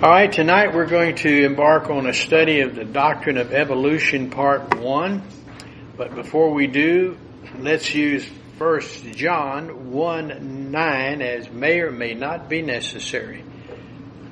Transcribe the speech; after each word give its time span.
All 0.00 0.08
right, 0.08 0.30
tonight 0.30 0.74
we're 0.74 0.86
going 0.86 1.16
to 1.16 1.44
embark 1.44 1.90
on 1.90 2.06
a 2.06 2.14
study 2.14 2.60
of 2.60 2.76
the 2.76 2.84
doctrine 2.84 3.36
of 3.36 3.52
evolution, 3.52 4.30
part 4.30 4.78
one. 4.78 5.24
But 5.96 6.14
before 6.14 6.52
we 6.54 6.68
do, 6.68 7.18
let's 7.58 7.92
use 7.92 8.24
First 8.58 9.04
John 9.16 9.90
1 9.90 10.70
9 10.70 11.20
as 11.20 11.50
may 11.50 11.80
or 11.80 11.90
may 11.90 12.14
not 12.14 12.48
be 12.48 12.62
necessary. 12.62 13.42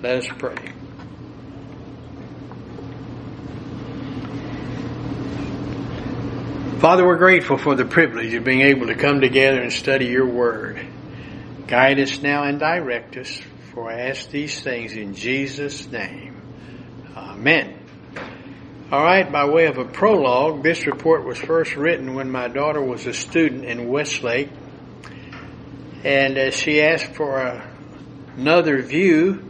Let 0.05 0.19
us 0.19 0.29
pray. 0.39 0.55
Father, 6.79 7.05
we're 7.05 7.17
grateful 7.17 7.59
for 7.59 7.75
the 7.75 7.87
privilege 7.87 8.33
of 8.35 8.45
being 8.45 8.61
able 8.61 8.87
to 8.87 8.95
come 8.95 9.21
together 9.21 9.63
and 9.63 9.73
study 9.73 10.07
your 10.07 10.29
word. 10.29 10.87
Guide 11.67 11.99
us 11.99 12.23
now 12.23 12.45
and 12.45 12.61
direct 12.61 13.17
us 13.17 13.41
for 13.77 13.93
I 13.93 14.09
ask 14.09 14.31
these 14.31 14.59
things 14.63 14.95
in 14.95 15.15
Jesus' 15.15 15.87
name. 15.93 16.41
Amen. 17.15 17.79
All 18.91 19.05
right, 19.05 19.31
by 19.31 19.45
way 19.51 19.67
of 19.67 19.77
a 19.77 19.85
prologue, 19.85 20.63
this 20.63 20.87
report 20.87 21.27
was 21.27 21.37
first 21.37 21.77
written 21.77 22.15
when 22.15 22.31
my 22.31 22.49
daughter 22.49 22.81
was 22.83 23.07
a 23.07 23.13
student 23.13 23.67
in 23.67 23.87
Westlake, 23.89 24.49
and 26.05 26.39
uh, 26.39 26.51
she 26.53 26.81
asked 26.81 27.17
for 27.17 27.39
a, 27.39 27.71
another 28.39 28.81
view 28.81 29.45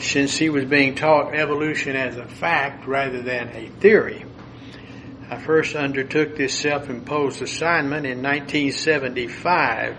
since 0.00 0.36
he 0.36 0.50
was 0.50 0.66
being 0.66 0.94
taught 0.94 1.34
evolution 1.34 1.96
as 1.96 2.18
a 2.18 2.26
fact 2.26 2.86
rather 2.86 3.22
than 3.22 3.48
a 3.56 3.70
theory. 3.80 4.26
I 5.30 5.38
first 5.38 5.74
undertook 5.74 6.36
this 6.36 6.58
self-imposed 6.58 7.40
assignment 7.40 8.04
in 8.04 8.22
1975, 8.22 9.96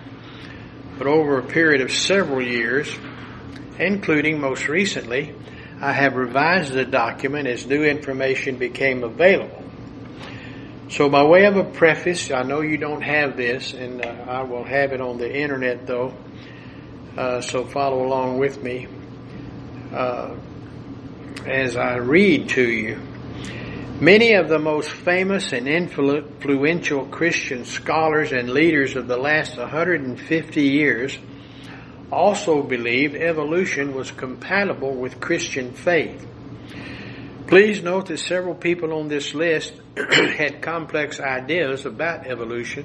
but 0.99 1.07
over 1.07 1.39
a 1.39 1.43
period 1.43 1.81
of 1.81 1.91
several 1.91 2.39
years, 2.39 2.95
including 3.79 4.39
most 4.39 4.67
recently, 4.67 5.33
I 5.79 5.91
have 5.91 6.15
revised 6.15 6.73
the 6.73 6.85
document 6.85 7.47
as 7.47 7.65
new 7.65 7.83
information 7.83 8.57
became 8.57 9.03
available. 9.03 9.63
So 10.89 11.09
by 11.09 11.23
way 11.23 11.45
of 11.45 11.57
a 11.57 11.63
preface, 11.63 12.31
I 12.31 12.43
know 12.43 12.61
you 12.61 12.77
don't 12.77 13.01
have 13.01 13.35
this, 13.35 13.73
and 13.73 14.03
uh, 14.03 14.07
I 14.27 14.43
will 14.43 14.63
have 14.63 14.93
it 14.93 15.01
on 15.01 15.17
the 15.17 15.31
internet 15.31 15.85
though, 15.85 16.13
uh, 17.17 17.41
so 17.41 17.65
follow 17.65 18.05
along 18.05 18.39
with 18.39 18.63
me 18.63 18.87
uh, 19.93 20.35
as 21.45 21.75
I 21.75 21.97
read 21.97 22.49
to 22.49 22.63
you. 22.63 22.99
Many 23.99 24.33
of 24.33 24.47
the 24.47 24.59
most 24.59 24.89
famous 24.89 25.51
and 25.53 25.67
influential 25.67 27.05
Christian 27.05 27.65
scholars 27.65 28.31
and 28.31 28.49
leaders 28.49 28.95
of 28.95 29.07
the 29.07 29.17
last 29.17 29.57
150 29.57 30.61
years 30.61 31.17
also 32.11 32.63
believed 32.63 33.15
evolution 33.15 33.93
was 33.93 34.11
compatible 34.11 34.93
with 34.93 35.19
Christian 35.19 35.73
faith. 35.73 36.25
Please 37.47 37.81
note 37.81 38.07
that 38.07 38.19
several 38.19 38.55
people 38.55 38.93
on 38.93 39.07
this 39.07 39.33
list 39.33 39.73
had 39.97 40.61
complex 40.61 41.19
ideas 41.19 41.85
about 41.85 42.27
evolution, 42.27 42.83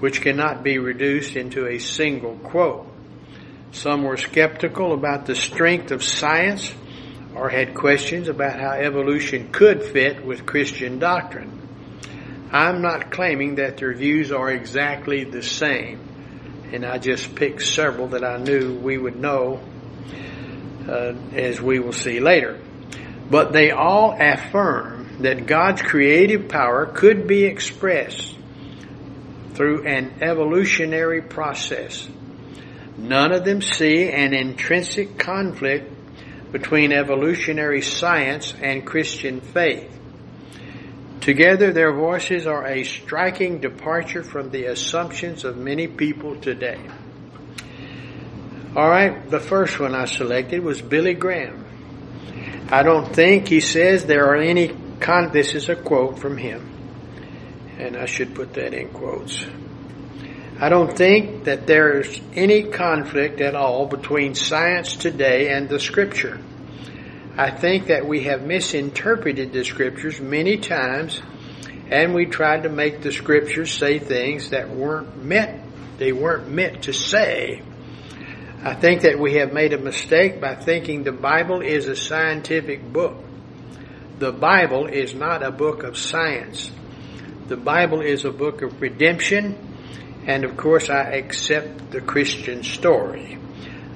which 0.00 0.20
cannot 0.22 0.62
be 0.62 0.78
reduced 0.78 1.36
into 1.36 1.66
a 1.66 1.78
single 1.78 2.36
quote. 2.36 2.86
Some 3.72 4.02
were 4.02 4.16
skeptical 4.16 4.92
about 4.92 5.26
the 5.26 5.36
strength 5.36 5.92
of 5.92 6.02
science 6.02 6.72
or 7.34 7.48
had 7.48 7.74
questions 7.74 8.28
about 8.28 8.58
how 8.58 8.72
evolution 8.72 9.52
could 9.52 9.84
fit 9.84 10.24
with 10.24 10.46
Christian 10.46 10.98
doctrine. 10.98 11.56
I'm 12.52 12.82
not 12.82 13.12
claiming 13.12 13.56
that 13.56 13.76
their 13.76 13.94
views 13.94 14.32
are 14.32 14.50
exactly 14.50 15.22
the 15.22 15.44
same 15.44 16.09
and 16.72 16.84
I 16.84 16.98
just 16.98 17.34
picked 17.34 17.62
several 17.62 18.08
that 18.08 18.24
I 18.24 18.38
knew 18.38 18.74
we 18.74 18.96
would 18.96 19.16
know 19.16 19.60
uh, 20.88 21.14
as 21.32 21.60
we 21.60 21.78
will 21.78 21.92
see 21.92 22.20
later. 22.20 22.60
But 23.30 23.52
they 23.52 23.70
all 23.70 24.16
affirm 24.18 25.22
that 25.22 25.46
God's 25.46 25.82
creative 25.82 26.48
power 26.48 26.86
could 26.86 27.26
be 27.26 27.44
expressed 27.44 28.36
through 29.54 29.86
an 29.86 30.22
evolutionary 30.22 31.22
process. 31.22 32.08
None 32.96 33.32
of 33.32 33.44
them 33.44 33.62
see 33.62 34.10
an 34.10 34.32
intrinsic 34.34 35.18
conflict 35.18 35.92
between 36.52 36.92
evolutionary 36.92 37.82
science 37.82 38.54
and 38.60 38.86
Christian 38.86 39.40
faith. 39.40 39.99
Together, 41.20 41.70
their 41.72 41.92
voices 41.92 42.46
are 42.46 42.66
a 42.66 42.82
striking 42.82 43.60
departure 43.60 44.22
from 44.22 44.50
the 44.50 44.64
assumptions 44.64 45.44
of 45.44 45.56
many 45.56 45.86
people 45.86 46.34
today. 46.40 46.80
All 48.74 48.88
right, 48.88 49.28
the 49.28 49.40
first 49.40 49.78
one 49.78 49.94
I 49.94 50.06
selected 50.06 50.62
was 50.62 50.80
Billy 50.80 51.14
Graham. 51.14 51.66
I 52.70 52.82
don't 52.82 53.14
think 53.14 53.48
he 53.48 53.60
says 53.60 54.04
there 54.04 54.28
are 54.28 54.36
any 54.36 54.68
con. 55.00 55.30
This 55.32 55.54
is 55.54 55.68
a 55.68 55.76
quote 55.76 56.20
from 56.20 56.38
him, 56.38 56.70
and 57.78 57.96
I 57.96 58.06
should 58.06 58.34
put 58.34 58.54
that 58.54 58.72
in 58.72 58.88
quotes. 58.88 59.44
I 60.58 60.68
don't 60.68 60.96
think 60.96 61.44
that 61.44 61.66
there's 61.66 62.20
any 62.32 62.64
conflict 62.64 63.40
at 63.40 63.54
all 63.54 63.86
between 63.86 64.34
science 64.34 64.94
today 64.94 65.48
and 65.48 65.68
the 65.68 65.80
scripture. 65.80 66.38
I 67.40 67.50
think 67.50 67.86
that 67.86 68.06
we 68.06 68.24
have 68.24 68.42
misinterpreted 68.42 69.54
the 69.54 69.64
scriptures 69.64 70.20
many 70.20 70.58
times 70.58 71.22
and 71.88 72.12
we 72.12 72.26
tried 72.26 72.64
to 72.64 72.68
make 72.68 73.00
the 73.00 73.12
scriptures 73.12 73.72
say 73.72 73.98
things 73.98 74.50
that 74.50 74.68
weren't 74.68 75.24
meant, 75.24 75.62
they 75.96 76.12
weren't 76.12 76.50
meant 76.50 76.82
to 76.82 76.92
say. 76.92 77.62
I 78.62 78.74
think 78.74 79.00
that 79.02 79.18
we 79.18 79.36
have 79.36 79.54
made 79.54 79.72
a 79.72 79.78
mistake 79.78 80.38
by 80.38 80.54
thinking 80.54 81.02
the 81.02 81.12
Bible 81.12 81.62
is 81.62 81.88
a 81.88 81.96
scientific 81.96 82.92
book. 82.92 83.16
The 84.18 84.32
Bible 84.32 84.84
is 84.84 85.14
not 85.14 85.42
a 85.42 85.50
book 85.50 85.82
of 85.82 85.96
science. 85.96 86.70
The 87.48 87.56
Bible 87.56 88.02
is 88.02 88.26
a 88.26 88.32
book 88.32 88.60
of 88.60 88.82
redemption, 88.82 89.56
and 90.26 90.44
of 90.44 90.58
course 90.58 90.90
I 90.90 91.04
accept 91.12 91.90
the 91.90 92.02
Christian 92.02 92.64
story. 92.64 93.38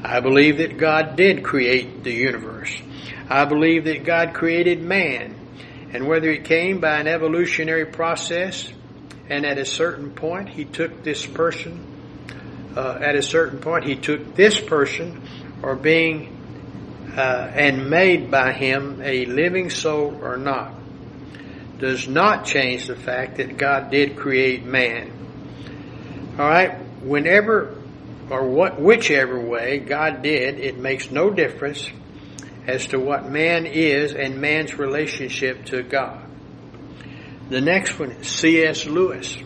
I 0.03 0.21
believe 0.21 0.57
that 0.59 0.79
God 0.79 1.17
did 1.17 1.45
create 1.45 2.05
the 2.05 2.13
universe. 2.13 2.75
I 3.29 3.45
believe 3.47 3.85
that 3.85 4.05
God 4.05 4.35
created 4.35 4.83
man, 4.83 5.35
and 5.93 6.07
whether 6.07 6.31
it 6.31 6.45
came 6.45 6.81
by 6.81 6.99
an 6.99 7.07
evolutionary 7.07 7.87
process, 7.87 8.71
and 9.29 9.47
at 9.47 9.59
a 9.59 9.65
certain 9.65 10.11
point 10.11 10.51
he 10.51 10.65
took 10.65 11.03
this 11.03 11.27
person, 11.27 12.73
uh, 12.77 12.99
at 13.01 13.15
a 13.15 13.23
certain 13.23 13.61
point 13.61 13.85
he 13.85 13.97
took 13.97 14.35
this 14.35 14.61
person, 14.61 15.23
or 15.63 15.75
being 15.75 16.31
uh, 17.17 17.51
and 17.55 17.89
made 17.89 18.31
by 18.31 18.53
him 18.53 19.01
a 19.03 19.25
living 19.25 19.71
soul 19.71 20.19
or 20.23 20.37
not, 20.37 20.75
does 21.79 22.07
not 22.07 22.45
change 22.45 22.87
the 22.87 22.97
fact 22.97 23.37
that 23.37 23.57
God 23.57 23.91
did 23.91 24.17
create 24.17 24.65
man. 24.65 25.11
All 26.39 26.49
right, 26.49 26.75
whenever 27.03 27.77
or 28.31 28.47
what, 28.49 28.81
whichever 28.81 29.39
way 29.39 29.79
God 29.79 30.23
did, 30.23 30.59
it 30.59 30.79
makes 30.79 31.11
no 31.11 31.31
difference 31.31 31.89
as 32.67 32.87
to 32.89 32.99
what 32.99 33.31
man 33.31 33.67
is 33.67 34.15
and 34.15 34.41
man's 34.41 34.79
relationship 34.79 35.67
to 35.67 35.83
God. 35.83 36.23
The 37.51 37.61
next 37.61 37.99
one, 37.99 38.23
C.S. 38.23 38.87
Lewis. 38.87 39.37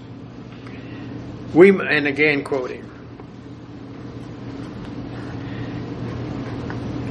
We, 1.52 1.70
and 1.70 2.06
again 2.06 2.44
quoting, 2.44 2.84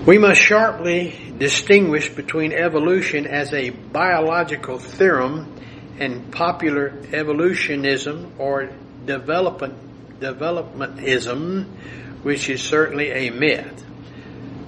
we 0.06 0.18
must 0.18 0.40
sharply 0.40 1.36
distinguish 1.38 2.10
between 2.10 2.54
evolution 2.54 3.28
as 3.28 3.54
a 3.54 3.72
biological 3.72 4.80
theorem 4.80 5.54
and 6.00 6.32
popular 6.32 6.94
evolutionism 7.12 8.34
or 8.38 8.70
development, 9.06 10.20
developmentism, 10.20 11.66
which 12.24 12.50
is 12.50 12.62
certainly 12.62 13.12
a 13.12 13.32
myth. 13.32 13.84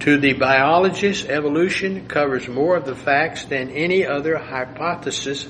To 0.02 0.18
the 0.18 0.32
biologist, 0.32 1.26
evolution 1.26 2.08
covers 2.08 2.48
more 2.48 2.78
of 2.78 2.86
the 2.86 2.96
facts 2.96 3.46
than 3.46 3.70
any 3.70 4.06
other 4.06 4.38
hypothesis 4.38 5.46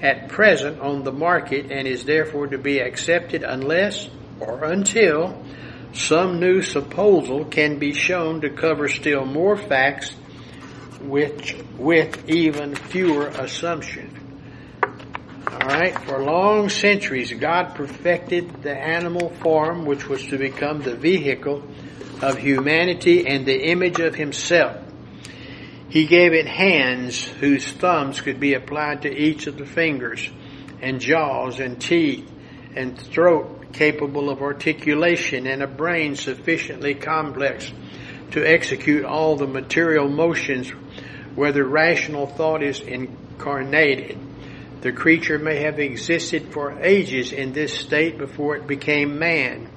at 0.00 0.28
present 0.28 0.80
on 0.80 1.04
the 1.04 1.12
market 1.12 1.70
and 1.70 1.86
is 1.86 2.04
therefore 2.04 2.46
to 2.46 2.58
be 2.58 2.78
accepted 2.78 3.42
unless 3.42 4.08
or 4.40 4.64
until 4.64 5.44
some 5.92 6.40
new 6.40 6.62
supposal 6.62 7.44
can 7.44 7.78
be 7.78 7.92
shown 7.92 8.40
to 8.40 8.48
cover 8.48 8.88
still 8.88 9.26
more 9.26 9.58
facts 9.58 10.10
which, 11.02 11.54
with 11.76 12.30
even 12.30 12.74
fewer 12.74 13.26
assumptions. 13.26 14.18
Alright, 15.46 16.00
for 16.04 16.22
long 16.22 16.70
centuries 16.70 17.32
God 17.34 17.74
perfected 17.74 18.62
the 18.62 18.74
animal 18.74 19.28
form 19.42 19.84
which 19.84 20.08
was 20.08 20.24
to 20.26 20.38
become 20.38 20.80
the 20.80 20.96
vehicle 20.96 21.62
of 22.22 22.38
humanity 22.38 23.26
and 23.26 23.44
the 23.44 23.68
image 23.70 23.98
of 23.98 24.14
himself. 24.14 24.78
He 25.88 26.06
gave 26.06 26.32
it 26.32 26.46
hands 26.46 27.22
whose 27.22 27.70
thumbs 27.70 28.20
could 28.20 28.40
be 28.40 28.54
applied 28.54 29.02
to 29.02 29.14
each 29.14 29.46
of 29.46 29.58
the 29.58 29.66
fingers, 29.66 30.30
and 30.80 31.00
jaws 31.00 31.60
and 31.60 31.80
teeth, 31.80 32.30
and 32.74 32.98
throat 32.98 33.72
capable 33.72 34.30
of 34.30 34.40
articulation, 34.40 35.46
and 35.46 35.62
a 35.62 35.66
brain 35.66 36.16
sufficiently 36.16 36.94
complex 36.94 37.70
to 38.30 38.42
execute 38.42 39.04
all 39.04 39.36
the 39.36 39.46
material 39.46 40.08
motions 40.08 40.70
where 41.34 41.52
the 41.52 41.64
rational 41.64 42.26
thought 42.26 42.62
is 42.62 42.80
incarnated. 42.80 44.18
The 44.80 44.92
creature 44.92 45.38
may 45.38 45.60
have 45.62 45.78
existed 45.78 46.52
for 46.52 46.80
ages 46.80 47.32
in 47.32 47.52
this 47.52 47.72
state 47.72 48.18
before 48.18 48.56
it 48.56 48.66
became 48.66 49.18
man. 49.18 49.68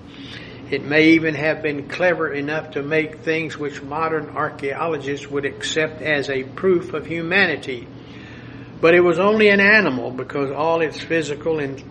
It 0.70 0.84
may 0.84 1.10
even 1.10 1.36
have 1.36 1.62
been 1.62 1.88
clever 1.88 2.34
enough 2.34 2.72
to 2.72 2.82
make 2.82 3.20
things 3.20 3.58
which 3.58 3.84
modern 3.84 4.30
archaeologists 4.30 5.30
would 5.30 5.46
accept 5.46 6.02
as 6.02 6.30
a 6.30 6.44
proof 6.44 6.94
of 6.94 7.06
humanity. 7.06 7.88
But 8.82 8.96
it 8.96 9.02
was 9.02 9.20
only 9.20 9.50
an 9.50 9.60
animal 9.60 10.10
because 10.10 10.50
all 10.50 10.82
its 10.82 11.00
physical 11.00 11.60
and 11.60 11.84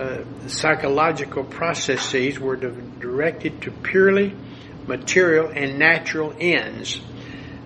uh, 0.00 0.22
psychological 0.46 1.42
processes 1.42 2.38
were 2.38 2.56
directed 2.56 3.62
to 3.62 3.72
purely 3.72 4.34
material 4.86 5.50
and 5.52 5.78
natural 5.78 6.32
ends. 6.38 7.00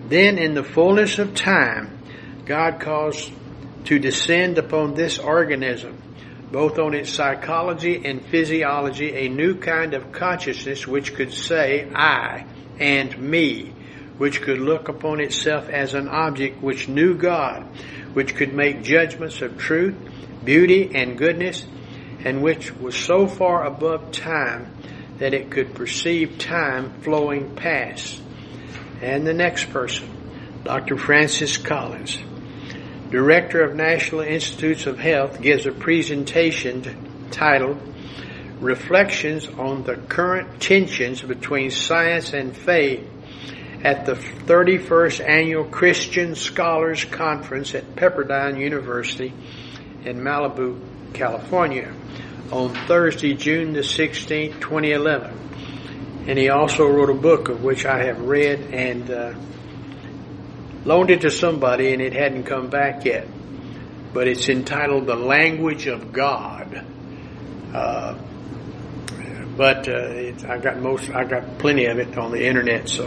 Then 0.07 0.39
in 0.39 0.55
the 0.55 0.63
fullness 0.63 1.19
of 1.19 1.35
time, 1.35 1.99
God 2.45 2.79
caused 2.79 3.31
to 3.85 3.99
descend 3.99 4.57
upon 4.57 4.95
this 4.95 5.19
organism 5.19 6.01
both 6.51 6.77
on 6.79 6.93
its 6.93 7.09
psychology 7.09 8.05
and 8.05 8.25
physiology, 8.25 9.13
a 9.13 9.29
new 9.29 9.55
kind 9.55 9.93
of 9.93 10.11
consciousness 10.11 10.87
which 10.87 11.15
could 11.15 11.33
say, 11.33 11.89
I 11.93 12.45
and 12.79 13.17
me, 13.17 13.73
which 14.17 14.41
could 14.41 14.59
look 14.59 14.87
upon 14.87 15.19
itself 15.19 15.69
as 15.69 15.93
an 15.93 16.07
object 16.07 16.61
which 16.61 16.87
knew 16.87 17.15
God, 17.15 17.63
which 18.13 18.35
could 18.35 18.53
make 18.53 18.83
judgments 18.83 19.41
of 19.41 19.57
truth, 19.57 19.95
beauty, 20.43 20.91
and 20.93 21.17
goodness, 21.17 21.65
and 22.23 22.41
which 22.41 22.73
was 22.75 22.95
so 22.95 23.27
far 23.27 23.65
above 23.65 24.11
time 24.11 24.71
that 25.17 25.33
it 25.33 25.51
could 25.51 25.73
perceive 25.73 26.37
time 26.37 27.01
flowing 27.01 27.55
past. 27.55 28.21
And 29.01 29.25
the 29.25 29.33
next 29.33 29.69
person, 29.71 30.09
Dr. 30.63 30.97
Francis 30.97 31.57
Collins 31.57 32.17
director 33.09 33.61
of 33.61 33.75
National 33.75 34.21
Institutes 34.21 34.85
of 34.85 34.99
Health, 34.99 35.41
gives 35.41 35.65
a 35.65 35.71
presentation 35.71 37.27
titled 37.31 37.81
Reflections 38.59 39.47
on 39.47 39.83
the 39.83 39.95
Current 39.95 40.61
Tensions 40.61 41.21
Between 41.21 41.71
Science 41.71 42.33
and 42.33 42.55
Faith 42.55 43.07
at 43.83 44.05
the 44.05 44.13
31st 44.13 45.27
Annual 45.27 45.65
Christian 45.65 46.35
Scholars 46.35 47.05
Conference 47.05 47.75
at 47.75 47.95
Pepperdine 47.95 48.59
University 48.59 49.33
in 50.03 50.19
Malibu, 50.19 50.79
California 51.13 51.93
on 52.51 52.73
Thursday, 52.87 53.33
June 53.33 53.73
the 53.73 53.81
16th, 53.81 54.59
2011. 54.61 56.25
And 56.27 56.39
he 56.39 56.49
also 56.49 56.87
wrote 56.87 57.09
a 57.09 57.13
book 57.13 57.49
of 57.49 57.63
which 57.63 57.85
I 57.85 58.05
have 58.05 58.19
read 58.21 58.59
and 58.73 59.09
uh, 59.11 59.33
loaned 60.85 61.09
it 61.09 61.21
to 61.21 61.31
somebody 61.31 61.91
and 61.93 62.01
it 62.01 62.13
hadn't 62.13 62.43
come 62.43 62.69
back 62.69 63.03
yet. 63.05 63.27
But 64.13 64.27
it's 64.27 64.47
entitled 64.47 65.07
The 65.07 65.15
Language 65.15 65.87
of 65.87 66.13
God. 66.13 66.85
Uh, 67.73 68.17
but 69.57 69.87
uh, 69.87 70.33
I 70.47 70.57
got 70.57 70.79
most, 70.79 71.09
I 71.09 71.23
got 71.23 71.57
plenty 71.57 71.85
of 71.85 71.97
it 71.97 72.17
on 72.17 72.31
the 72.31 72.45
internet. 72.45 72.89
So, 72.89 73.05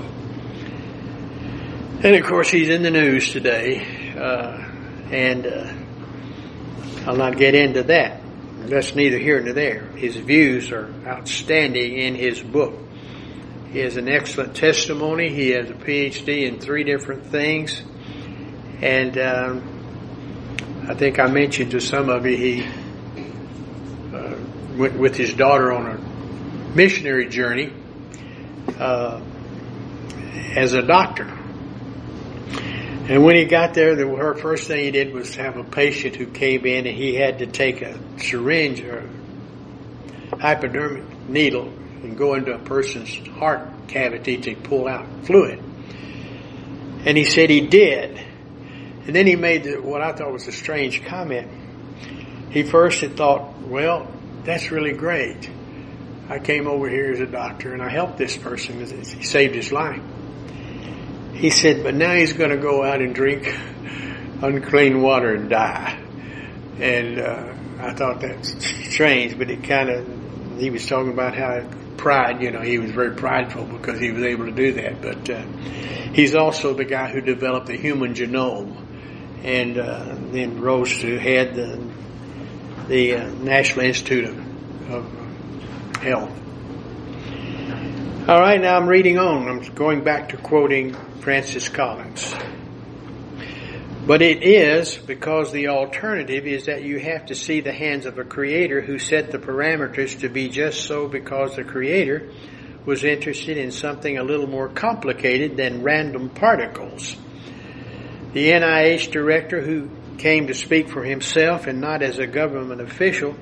and 2.03 2.15
of 2.15 2.25
course, 2.27 2.51
he's 2.51 2.69
in 2.69 2.83
the 2.83 2.91
news 2.91 3.33
today, 3.33 4.15
uh, 4.17 4.65
and 5.11 5.47
uh, 5.47 5.73
I'll 7.07 7.17
not 7.17 7.37
get 7.37 7.55
into 7.55 7.85
that. 7.85 8.23
That's 8.61 8.95
neither 8.95 9.19
here 9.19 9.41
nor 9.41 9.55
there. 9.55 9.85
His 9.97 10.17
views 10.17 10.71
are 10.73 10.93
outstanding 11.07 11.97
in 11.97 12.15
his 12.15 12.43
book. 12.43 12.75
He 13.73 13.81
has 13.81 13.99
an 13.99 14.09
excellent 14.09 14.57
testimony. 14.57 15.29
He 15.29 15.51
has 15.51 15.69
a 15.69 15.75
PhD 15.75 16.49
in 16.49 16.59
three 16.59 16.85
different 16.85 17.27
things. 17.27 17.83
And 18.81 19.19
um, 19.19 20.87
I 20.89 20.95
think 20.95 21.19
I 21.19 21.27
mentioned 21.27 21.73
to 21.73 21.81
some 21.81 22.09
of 22.09 22.25
you 22.25 22.37
he 22.37 22.67
uh, 24.15 24.37
went 24.79 24.99
with 24.99 25.17
his 25.17 25.35
daughter 25.35 25.71
on 25.71 25.87
a 25.87 26.75
missionary 26.75 27.29
journey 27.29 27.71
uh, 28.79 29.21
as 30.57 30.73
a 30.73 30.83
doctor. 30.83 31.27
And 33.09 33.23
when 33.23 33.37
he 33.37 33.45
got 33.45 33.75
there, 33.75 33.95
the, 33.97 34.07
her 34.07 34.35
first 34.35 34.67
thing 34.67 34.85
he 34.85 34.91
did 34.91 35.13
was 35.13 35.35
have 35.35 35.59
a 35.59 35.65
patient 35.65 36.17
who 36.17 36.27
came 36.27 36.65
in 36.65 36.87
and 36.87 36.97
he 36.97 37.15
had 37.15 37.41
to 37.41 37.47
take 37.47 37.83
a 37.83 37.99
syringe 38.19 38.81
or 38.81 39.09
hypodermic 40.39 41.29
needle 41.29 41.73
and 42.03 42.17
go 42.17 42.35
into 42.35 42.53
a 42.53 42.59
person's 42.59 43.15
heart 43.29 43.89
cavity 43.89 44.37
to 44.39 44.55
pull 44.55 44.87
out 44.87 45.07
fluid. 45.25 45.63
And 47.05 47.17
he 47.17 47.25
said 47.25 47.51
he 47.51 47.63
did. 47.63 48.21
And 49.07 49.17
then 49.17 49.27
he 49.27 49.37
made 49.37 49.65
the, 49.65 49.77
what 49.81 50.03
I 50.03 50.13
thought 50.13 50.33
was 50.33 50.47
a 50.49 50.53
strange 50.53 51.05
comment. 51.05 51.51
He 52.51 52.63
first 52.63 53.01
had 53.01 53.17
thought, 53.17 53.59
well, 53.63 54.07
that's 54.45 54.71
really 54.71 54.93
great. 54.93 55.49
I 56.29 56.39
came 56.39 56.67
over 56.67 56.89
here 56.89 57.13
as 57.13 57.21
a 57.21 57.27
doctor 57.27 57.73
and 57.73 57.83
I 57.83 57.89
helped 57.89 58.19
this 58.19 58.37
person. 58.37 58.85
He 58.85 59.23
saved 59.23 59.55
his 59.55 59.73
life. 59.73 60.03
He 61.33 61.51
said, 61.51 61.83
but 61.83 61.95
now 61.95 62.15
he's 62.15 62.33
going 62.33 62.51
to 62.51 62.57
go 62.59 62.85
out 62.85 63.01
and 63.01 63.15
drink 63.15 63.47
unclean 64.43 65.01
water 65.01 65.35
and 65.35 65.49
die. 65.49 65.99
And 66.79 67.19
uh, 67.19 67.55
I 67.81 67.95
thought 67.95 68.21
that's 68.21 68.65
strange, 68.93 69.39
but 69.39 69.51
it 69.51 69.65
kind 69.65 69.89
of, 69.89 70.59
he 70.59 70.71
was 70.71 70.87
talking 70.87 71.13
about 71.13 71.35
how 71.35 71.63
pride, 71.99 72.41
you 72.41 72.51
know, 72.51 72.63
he 72.63 72.79
was 72.79 72.91
very 72.93 73.15
prideful 73.15 73.65
because 73.65 74.01
he 74.01 74.11
was 74.11 74.23
able 74.23 74.47
to 74.47 74.53
do 74.53 74.73
that. 74.73 75.03
But 75.03 75.29
uh, 75.29 75.43
he's 76.15 76.35
also 76.35 76.73
the 76.73 76.85
guy 76.85 77.11
who 77.11 77.21
developed 77.21 77.67
the 77.67 77.77
human 77.77 78.15
genome 78.15 78.75
and 79.43 79.79
uh, 79.79 80.15
then 80.31 80.61
rose 80.61 81.01
to 81.01 81.19
head 81.19 81.55
the, 81.55 81.85
the 82.89 83.17
uh, 83.17 83.31
National 83.35 83.85
Institute 83.85 84.25
of, 84.25 84.91
of 84.91 85.97
Health. 85.99 86.33
All 88.29 88.41
right, 88.41 88.61
now 88.61 88.77
I'm 88.77 88.87
reading 88.87 89.19
on. 89.19 89.49
I'm 89.49 89.75
going 89.75 90.05
back 90.05 90.31
to 90.31 90.37
quoting 90.37 90.95
Francis 91.21 91.69
Collins. 91.69 92.35
But 94.09 94.23
it 94.23 94.43
is 94.43 94.97
because 94.97 95.53
the 95.53 95.69
alternative 95.69 96.47
is 96.47 96.65
that 96.65 96.83
you 96.83 96.99
have 96.99 97.27
to 97.27 97.35
see 97.35 97.61
the 97.61 97.75
hands 97.75 98.07
of 98.07 98.19
a 98.19 98.25
creator 98.25 98.81
who 98.81 98.99
set 98.99 99.31
the 99.31 99.39
parameters 99.39 100.21
to 100.21 100.31
be 100.31 100.49
just 100.49 100.87
so 100.87 101.09
because 101.09 101.57
the 101.57 101.63
creator 101.63 102.31
was 102.87 103.05
interested 103.05 103.59
in 103.59 103.71
something 103.71 104.17
a 104.17 104.23
little 104.23 104.47
more 104.47 104.71
complicated 104.71 105.59
than 105.59 105.83
random 105.83 106.31
particles. 106.31 107.17
The 108.33 108.49
NIH 108.49 109.13
director 109.13 109.61
who 109.61 109.91
came 110.17 110.47
to 110.47 110.55
speak 110.55 110.89
for 110.89 111.05
himself 111.05 111.67
and 111.67 111.79
not 111.79 112.03
as 112.03 112.19
a 112.19 112.27
government 112.27 112.81
official 112.81 113.37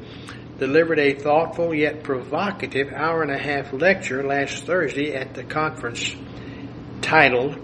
delivered 0.58 0.98
a 0.98 1.14
thoughtful 1.14 1.72
yet 1.72 2.02
provocative 2.02 2.92
hour 2.92 3.22
and 3.22 3.30
a 3.30 3.38
half 3.38 3.72
lecture 3.72 4.24
last 4.24 4.64
Thursday 4.64 5.14
at 5.14 5.32
the 5.32 5.44
conference 5.44 6.12
titled 7.02 7.56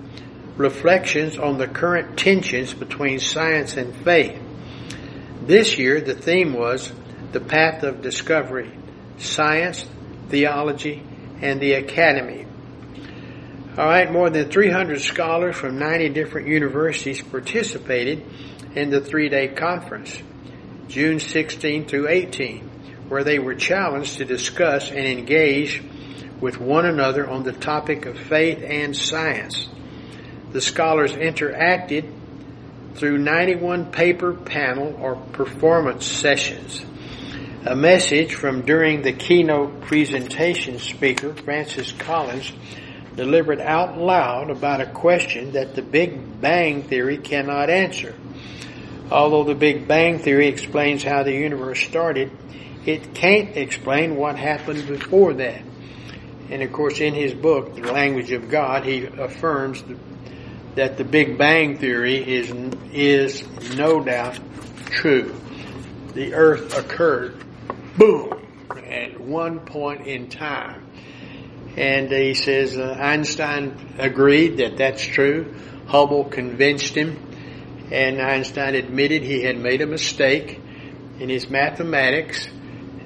reflections 0.57 1.39
on 1.39 1.59
the 1.59 1.67
current 1.67 2.19
tensions 2.19 2.75
between 2.75 3.19
science 3.19 3.77
and 3.77 3.95
faith. 3.95 4.41
This 5.43 5.79
year, 5.79 6.01
the 6.01 6.15
theme 6.15 6.53
was 6.53 6.93
the 7.33 7.41
path 7.41 7.83
of 7.83 8.03
discovery, 8.03 8.71
science, 9.19 9.87
theology, 10.29 11.03
and 11.41 11.61
the 11.61 11.73
academy. 11.73 12.47
All 13.77 13.87
right, 13.87 14.13
more 14.13 14.29
than 14.29 14.51
300 14.51 15.01
scholars 15.01 15.57
from 15.57 15.79
90 15.79 16.11
different 16.11 16.47
universities 16.47 17.23
participated 17.23 18.23
in 18.75 18.91
the 18.91 19.01
three 19.01 19.31
day 19.31 19.49
conference, 19.49 20.15
June 20.89 21.19
16 21.19 21.87
through 21.87 22.09
18, 22.09 22.69
where 23.09 23.25
they 23.25 23.39
were 23.39 23.55
challenged 23.55 24.19
to 24.19 24.27
discuss 24.27 24.91
and 24.91 25.07
engage 25.07 25.83
with 26.41 26.61
one 26.61 26.85
another 26.85 27.29
on 27.29 27.45
the 27.45 27.53
topic 27.53 28.05
of 28.05 28.19
faith 28.19 28.63
and 28.63 28.95
science 28.95 29.69
the 30.53 30.61
scholars 30.61 31.13
interacted 31.13 32.11
through 32.95 33.19
91 33.19 33.91
paper 33.91 34.35
panel 34.35 34.97
or 35.01 35.17
performance 35.17 36.07
sessions. 36.07 36.85
A 37.65 37.77
message 37.77 38.35
from 38.35 38.63
during 38.63 39.03
the 39.03 39.13
keynote 39.13 39.83
presentation 39.83 40.79
speaker, 40.79 41.33
Francis 41.33 41.93
Collins, 41.93 42.53
delivered 43.17 43.61
out 43.61 43.99
loud 43.99 44.51
about 44.51 44.81
a 44.81 44.87
question 44.87 45.53
that 45.53 45.75
the 45.75 45.83
Big 45.83 46.41
Bang 46.41 46.83
Theory 46.83 47.19
cannot 47.19 47.71
answer. 47.71 48.15
Although 49.11 49.45
the 49.45 49.55
Big 49.55 49.87
Bang 49.87 50.19
Theory 50.19 50.49
explains 50.49 51.03
how 51.03 51.23
the 51.23 51.33
universe 51.33 51.81
started, 51.81 52.31
it 52.85 53.15
can't 53.15 53.57
explain 53.57 54.17
what 54.17 54.37
happened 54.37 54.87
before 54.89 55.35
that. 55.35 55.63
And 56.51 56.63
of 56.63 56.73
course, 56.73 57.01
in 57.01 57.15
his 57.15 57.33
book, 57.33 57.75
The 57.77 57.93
Language 57.93 58.33
of 58.33 58.51
God, 58.51 58.85
he 58.85 59.05
affirms 59.05 59.83
that 60.75 60.97
the 60.97 61.05
Big 61.05 61.39
Bang 61.39 61.79
Theory 61.79 62.17
is, 62.17 62.51
is 62.93 63.77
no 63.77 64.03
doubt 64.03 64.39
true. 64.87 65.35
The 66.15 66.35
earth 66.35 66.77
occurred, 66.77 67.43
boom, 67.97 68.47
at 68.87 69.21
one 69.21 69.61
point 69.61 70.07
in 70.07 70.29
time. 70.29 70.87
And 71.77 72.11
he 72.11 72.35
says 72.35 72.77
uh, 72.77 72.97
Einstein 73.01 73.95
agreed 73.99 74.59
that 74.59 74.77
that's 74.77 75.03
true. 75.03 75.55
Hubble 75.87 76.25
convinced 76.25 76.95
him, 76.95 77.19
and 77.91 78.21
Einstein 78.21 78.75
admitted 78.75 79.23
he 79.23 79.43
had 79.43 79.59
made 79.59 79.81
a 79.81 79.87
mistake 79.87 80.61
in 81.19 81.29
his 81.29 81.49
mathematics, 81.49 82.47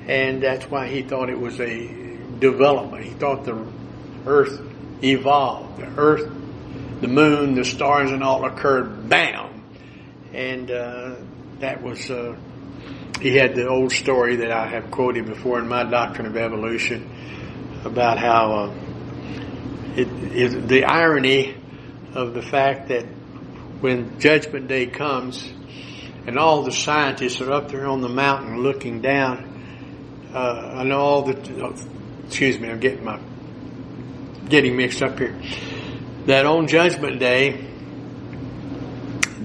and 0.07 0.43
that's 0.43 0.65
why 0.67 0.89
he 0.89 1.03
thought 1.03 1.31
it 1.31 1.39
was 1.39 1.61
a 1.61 2.19
development. 2.39 3.05
He 3.05 3.11
thought 3.11 3.45
the 3.45 3.67
Earth 4.27 4.61
evolved. 5.03 5.79
The 5.79 5.87
Earth, 5.97 6.31
the 7.01 7.09
Moon, 7.09 7.55
the 7.55 7.65
stars, 7.65 8.11
and 8.11 8.23
all 8.23 8.45
occurred, 8.45 9.09
bam, 9.09 9.63
and 10.33 10.71
uh, 10.71 11.17
that 11.61 11.83
was. 11.83 12.11
Uh, 12.11 12.37
he 13.21 13.35
had 13.35 13.55
the 13.55 13.67
old 13.67 13.93
story 13.93 14.37
that 14.37 14.51
I 14.51 14.67
have 14.67 14.91
quoted 14.91 15.25
before 15.25 15.59
in 15.59 15.69
my 15.69 15.85
doctrine 15.85 16.27
of 16.27 16.37
evolution 16.37 17.11
about 17.85 18.19
how 18.19 18.53
uh, 18.53 18.75
it 19.97 20.09
is 20.35 20.67
the 20.67 20.85
irony 20.85 21.57
of 22.15 22.35
the 22.35 22.43
fact 22.43 22.89
that 22.89 23.05
when 23.81 24.19
Judgment 24.21 24.69
Day 24.69 24.87
comes 24.87 25.51
and 26.27 26.39
all 26.39 26.63
the 26.63 26.73
scientists 26.73 27.41
are 27.41 27.53
up 27.53 27.69
there 27.69 27.87
on 27.87 28.03
the 28.03 28.09
mountain 28.09 28.63
looking 28.63 29.01
down, 29.01 30.31
uh, 30.35 30.81
and 30.81 30.93
all 30.93 31.23
the 31.23 31.75
excuse 32.27 32.59
me, 32.59 32.69
I'm 32.69 32.81
getting 32.81 33.05
my 33.05 33.19
getting 34.49 34.77
mixed 34.77 35.03
up 35.03 35.19
here. 35.19 35.41
That 36.27 36.45
on 36.45 36.67
Judgment 36.67 37.21
Day, 37.21 37.67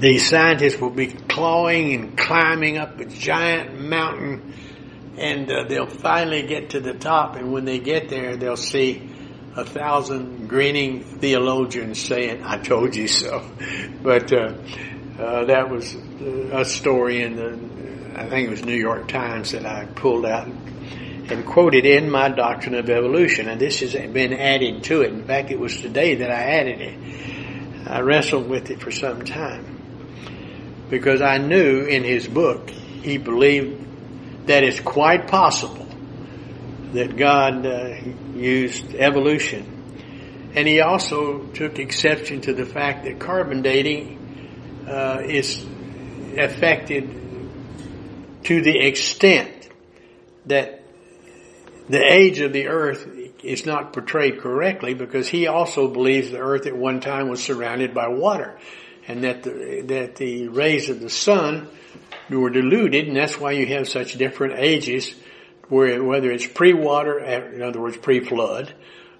the 0.02 0.18
scientists 0.18 0.82
will 0.82 0.90
be 0.90 1.08
clawing 1.08 1.94
and 1.94 2.18
climbing 2.18 2.80
up 2.80 3.00
a 3.00 3.06
giant 3.06 3.80
mountain 3.80 4.56
and 5.16 5.52
uh, 5.52 5.66
they'll 5.70 5.86
finally 5.86 6.42
get 6.42 6.72
to 6.72 6.80
the 6.80 6.94
top 6.94 7.36
and 7.36 7.52
when 7.52 7.66
they 7.66 7.78
get 7.78 8.10
there 8.10 8.36
they'll 8.36 8.58
see 8.58 9.10
a 9.56 9.64
thousand 9.64 10.48
grinning 10.48 11.04
theologians 11.20 12.02
saying 12.02 12.42
i 12.44 12.58
told 12.58 12.96
you 12.96 13.08
so. 13.08 13.48
But 14.02 14.34
uh, 14.34 14.56
uh, 15.20 15.46
that 15.46 15.70
was 15.70 15.94
a 15.94 16.66
story 16.66 17.22
in 17.22 17.36
the 17.36 18.20
i 18.20 18.28
think 18.28 18.48
it 18.48 18.50
was 18.50 18.66
new 18.66 18.76
york 18.76 19.08
times 19.08 19.52
that 19.52 19.68
i 19.68 19.86
pulled 19.86 20.26
out 20.26 20.48
and 21.32 21.46
quoted 21.46 21.86
in 21.86 22.10
my 22.10 22.30
doctrine 22.30 22.76
of 22.76 22.90
evolution 22.90 23.48
and 23.48 23.60
this 23.60 23.80
has 23.80 23.94
been 23.94 24.34
added 24.34 24.84
to 24.84 25.02
it 25.02 25.12
in 25.12 25.26
fact 25.26 25.52
it 25.52 25.60
was 25.60 25.80
today 25.82 26.16
that 26.16 26.30
i 26.30 26.44
added 26.44 26.82
it 26.82 27.88
i 27.88 28.00
wrestled 28.02 28.50
with 28.50 28.70
it 28.70 28.82
for 28.82 28.92
some 28.92 29.24
time 29.24 29.72
because 30.92 31.22
I 31.22 31.38
knew 31.38 31.86
in 31.86 32.04
his 32.04 32.28
book 32.28 32.70
he 32.70 33.18
believed 33.18 34.48
that 34.48 34.64
it's 34.64 34.82
quite 34.82 35.28
possible 35.28 35.88
that 36.92 37.16
God 37.16 37.66
uh, 37.66 37.96
used 38.36 38.94
evolution. 38.94 40.52
And 40.54 40.68
he 40.68 40.82
also 40.82 41.46
took 41.48 41.80
exception 41.80 42.42
to 42.42 42.54
the 42.54 42.66
fact 42.66 43.06
that 43.06 43.20
carbon 43.20 43.62
dating 43.62 44.86
uh, 44.86 45.22
is 45.24 45.66
affected 46.38 47.10
to 48.44 48.62
the 48.62 48.78
extent 48.86 49.70
that 50.48 50.81
the 51.92 52.02
age 52.02 52.40
of 52.40 52.54
the 52.54 52.68
earth 52.68 53.08
is 53.44 53.66
not 53.66 53.94
portrayed 53.94 54.40
correctly 54.40 54.94
because 54.94 55.28
he 55.28 55.48
also 55.48 55.88
believes 55.88 56.32
the 56.32 56.40
earth 56.40 56.66
at 56.66 56.76
one 56.76 57.02
time 57.02 57.30
was 57.30 57.44
surrounded 57.44 57.94
by 57.94 58.08
water 58.08 58.58
and 59.08 59.24
that 59.24 59.44
the, 59.44 59.84
that 59.88 60.16
the 60.16 60.48
rays 60.48 60.90
of 60.90 61.00
the 61.00 61.10
sun 61.10 61.68
were 62.30 62.50
diluted, 62.50 63.08
and 63.08 63.18
that's 63.18 63.40
why 63.40 63.52
you 63.52 63.66
have 63.68 63.90
such 63.90 64.18
different 64.18 64.58
ages, 64.58 65.14
where 65.68 66.04
whether 66.04 66.32
it's 66.32 66.48
pre-water, 66.48 67.20
in 67.20 67.62
other 67.62 67.82
words, 67.82 67.98
pre-flood, 67.98 68.74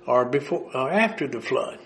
or 0.06 0.26
before 0.26 0.70
or 0.74 0.90
after 0.90 1.28
the 1.28 1.42
flood. 1.42 1.80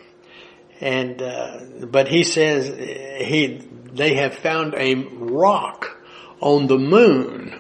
And 0.82 1.22
uh, 1.22 1.60
but 1.88 2.08
he 2.08 2.24
says 2.24 2.68
he 2.68 3.62
they 3.92 4.16
have 4.16 4.36
found 4.36 4.74
a 4.76 4.96
rock 4.96 5.98
on 6.42 6.68
the 6.68 6.78
moon, 6.78 7.60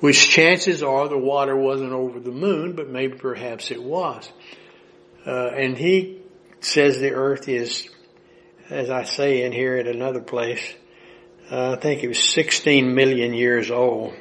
which 0.00 0.28
chances 0.28 0.82
are 0.82 1.08
the 1.08 1.18
water 1.18 1.56
wasn't 1.56 1.92
over 1.92 2.20
the 2.20 2.30
moon, 2.30 2.74
but 2.74 2.88
maybe 2.88 3.16
perhaps 3.16 3.70
it 3.70 3.82
was. 3.82 4.30
Uh, 5.26 5.48
and 5.48 5.76
he 5.76 6.20
says 6.60 6.98
the 6.98 7.12
earth 7.12 7.48
is 7.48 7.88
as 8.70 8.90
I 8.90 9.04
say 9.04 9.44
in 9.44 9.52
here 9.52 9.76
at 9.76 9.86
another 9.86 10.20
place, 10.20 10.60
uh, 11.50 11.72
I 11.72 11.80
think 11.80 12.02
it 12.02 12.08
was 12.08 12.22
16 12.22 12.94
million 12.94 13.32
years 13.32 13.70
old. 13.70 14.14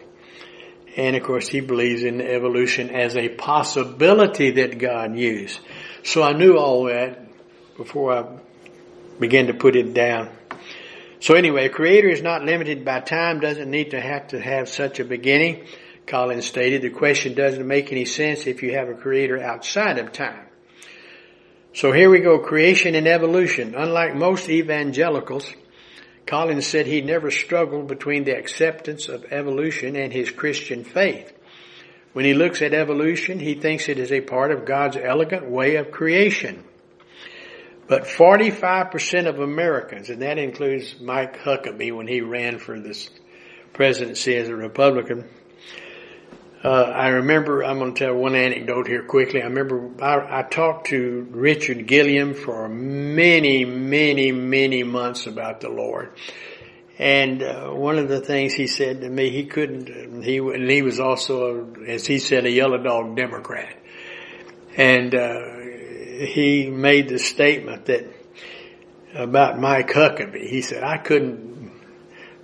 And 0.95 1.15
of 1.15 1.23
course 1.23 1.47
he 1.47 1.59
believes 1.59 2.03
in 2.03 2.21
evolution 2.21 2.89
as 2.89 3.17
a 3.17 3.29
possibility 3.29 4.51
that 4.51 4.79
God 4.79 5.17
used. 5.17 5.59
So 6.03 6.23
I 6.23 6.33
knew 6.33 6.57
all 6.57 6.85
that 6.85 7.27
before 7.75 8.13
I 8.13 8.39
began 9.19 9.47
to 9.47 9.53
put 9.53 9.75
it 9.75 9.93
down. 9.93 10.29
So 11.19 11.33
anyway, 11.33 11.65
a 11.65 11.69
creator 11.69 12.09
is 12.09 12.21
not 12.21 12.45
limited 12.45 12.85
by 12.85 12.99
time, 12.99 13.39
doesn't 13.39 13.69
need 13.69 13.91
to 13.91 14.01
have 14.01 14.27
to 14.29 14.39
have 14.39 14.69
such 14.69 14.99
a 14.99 15.05
beginning. 15.05 15.65
Collins 16.05 16.45
stated 16.45 16.81
the 16.81 16.89
question 16.89 17.33
doesn't 17.33 17.67
make 17.67 17.91
any 17.91 18.05
sense 18.05 18.47
if 18.47 18.63
you 18.63 18.73
have 18.73 18.87
a 18.87 18.93
creator 18.93 19.41
outside 19.41 19.97
of 19.97 20.13
time. 20.13 20.45
So 21.73 21.91
here 21.91 22.09
we 22.09 22.21
go, 22.21 22.39
creation 22.39 22.95
and 22.95 23.07
evolution. 23.07 23.75
Unlike 23.75 24.15
most 24.15 24.49
evangelicals, 24.49 25.53
Collins 26.25 26.67
said 26.67 26.85
he 26.85 27.01
never 27.01 27.29
struggled 27.29 27.87
between 27.87 28.23
the 28.23 28.37
acceptance 28.37 29.09
of 29.09 29.25
evolution 29.31 29.95
and 29.95 30.11
his 30.11 30.29
Christian 30.29 30.83
faith. 30.83 31.33
When 32.13 32.25
he 32.25 32.33
looks 32.33 32.61
at 32.61 32.73
evolution, 32.73 33.39
he 33.39 33.53
thinks 33.55 33.89
it 33.89 33.99
is 33.99 34.11
a 34.11 34.21
part 34.21 34.51
of 34.51 34.65
God's 34.65 34.97
elegant 34.97 35.49
way 35.49 35.75
of 35.75 35.91
creation. 35.91 36.63
But 37.87 38.03
45% 38.03 39.27
of 39.27 39.39
Americans, 39.39 40.09
and 40.09 40.21
that 40.21 40.37
includes 40.37 40.99
Mike 40.99 41.39
Huckabee 41.39 41.95
when 41.95 42.07
he 42.07 42.21
ran 42.21 42.59
for 42.59 42.79
this 42.79 43.09
presidency 43.71 44.35
as 44.35 44.49
a 44.49 44.55
Republican, 44.55 45.29
uh, 46.63 46.69
I 46.69 47.09
remember, 47.09 47.63
I'm 47.63 47.77
going 47.77 47.93
to 47.93 48.05
tell 48.05 48.15
one 48.15 48.35
anecdote 48.35 48.87
here 48.87 49.03
quickly. 49.03 49.41
I 49.41 49.45
remember 49.45 49.91
I, 50.03 50.39
I, 50.39 50.43
talked 50.43 50.87
to 50.87 51.27
Richard 51.29 51.85
Gilliam 51.85 52.33
for 52.33 52.67
many, 52.67 53.63
many, 53.63 54.31
many 54.31 54.83
months 54.83 55.27
about 55.27 55.61
the 55.61 55.69
Lord. 55.69 56.11
And 56.97 57.43
uh, 57.43 57.69
one 57.69 57.99
of 57.99 58.09
the 58.09 58.19
things 58.19 58.53
he 58.53 58.65
said 58.65 59.01
to 59.01 59.09
me, 59.09 59.29
he 59.29 59.45
couldn't, 59.45 60.23
he, 60.23 60.39
and 60.39 60.69
he 60.69 60.81
was 60.81 60.99
also, 60.99 61.75
a, 61.77 61.89
as 61.89 62.07
he 62.07 62.17
said, 62.17 62.45
a 62.45 62.51
yellow 62.51 62.79
dog 62.79 63.15
Democrat. 63.15 63.77
And 64.75 65.13
uh, 65.13 65.56
he 66.17 66.69
made 66.69 67.09
the 67.09 67.19
statement 67.19 67.85
that 67.85 68.05
about 69.13 69.59
Mike 69.59 69.89
Huckabee. 69.89 70.47
He 70.47 70.61
said, 70.61 70.83
I 70.83 70.97
couldn't 70.97 71.71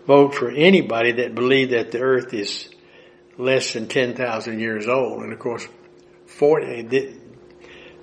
vote 0.08 0.36
for 0.36 0.50
anybody 0.50 1.14
that 1.14 1.36
believed 1.36 1.72
that 1.72 1.92
the 1.92 2.00
earth 2.00 2.34
is 2.34 2.70
less 3.38 3.74
than 3.74 3.88
10,000 3.88 4.60
years 4.60 4.88
old. 4.88 5.24
And 5.24 5.34
of 5.34 5.40
course, 5.40 5.68
40, 6.28 6.98
eh, 6.98 7.12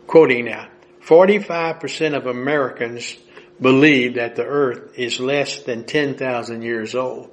quoting 0.07 0.47
now, 0.47 0.69
45% 1.05 2.17
of 2.17 2.27
Americans 2.27 3.17
believe 3.61 4.15
that 4.15 4.37
the 4.37 4.45
earth 4.45 4.99
is 4.99 5.21
less 5.21 5.63
than 5.63 5.85
10,000 5.85 6.63
years 6.63 6.95
old. 6.95 7.31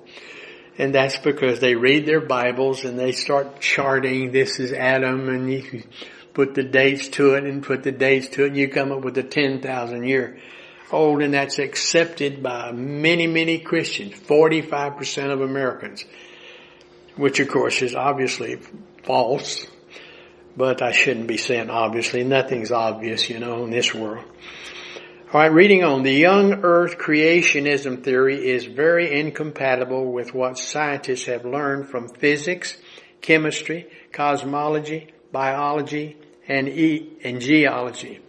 And 0.78 0.94
that's 0.94 1.18
because 1.18 1.60
they 1.60 1.76
read 1.76 2.06
their 2.06 2.22
Bibles 2.22 2.84
and 2.84 3.00
they 3.00 3.12
start 3.12 3.60
charting, 3.60 4.32
this 4.32 4.60
is 4.60 4.72
Adam, 4.74 5.28
and 5.30 5.52
you 5.52 5.84
put 6.38 6.54
the 6.54 6.64
dates 6.64 7.10
to 7.10 7.34
it 7.34 7.44
and 7.44 7.64
put 7.64 7.84
the 7.84 7.92
dates 7.92 8.30
to 8.30 8.46
it, 8.46 8.48
and 8.48 8.58
you 8.58 8.70
come 8.70 8.92
up 8.92 9.04
with 9.04 9.18
a 9.18 9.24
10,000 9.24 10.04
year 10.04 10.40
old, 10.92 11.22
and 11.22 11.34
that's 11.34 11.60
accepted 11.60 12.42
by 12.42 12.72
many, 12.72 13.28
many 13.28 13.60
Christians, 13.60 14.14
45% 14.14 15.32
of 15.32 15.42
Americans 15.42 16.06
which 17.18 17.40
of 17.40 17.50
course 17.50 17.82
is 17.82 17.96
obviously 17.96 18.58
false, 19.04 19.68
but 20.56 20.82
I 20.82 20.92
shouldn't 20.92 21.28
be 21.28 21.38
saying 21.38 21.70
obviously. 21.70 22.24
Nothing's 22.24 22.72
obvious, 22.72 23.30
you 23.30 23.40
know, 23.40 23.64
in 23.66 23.72
this 23.72 23.94
world. 23.94 24.26
Alright, 25.28 25.52
reading 25.52 25.84
on. 25.84 26.04
The 26.04 26.14
young 26.14 26.64
earth 26.64 26.98
creationism 26.98 28.02
theory 28.02 28.48
is 28.48 28.66
very 28.66 29.20
incompatible 29.20 30.12
with 30.14 30.34
what 30.34 30.58
scientists 30.58 31.26
have 31.26 31.44
learned 31.44 31.90
from 31.90 32.08
physics, 32.08 32.78
chemistry, 33.20 33.88
cosmology, 34.14 35.10
biology, 35.32 36.18
and, 36.48 36.68
e- 36.68 37.18
and 37.24 37.42
geology. 37.42 38.20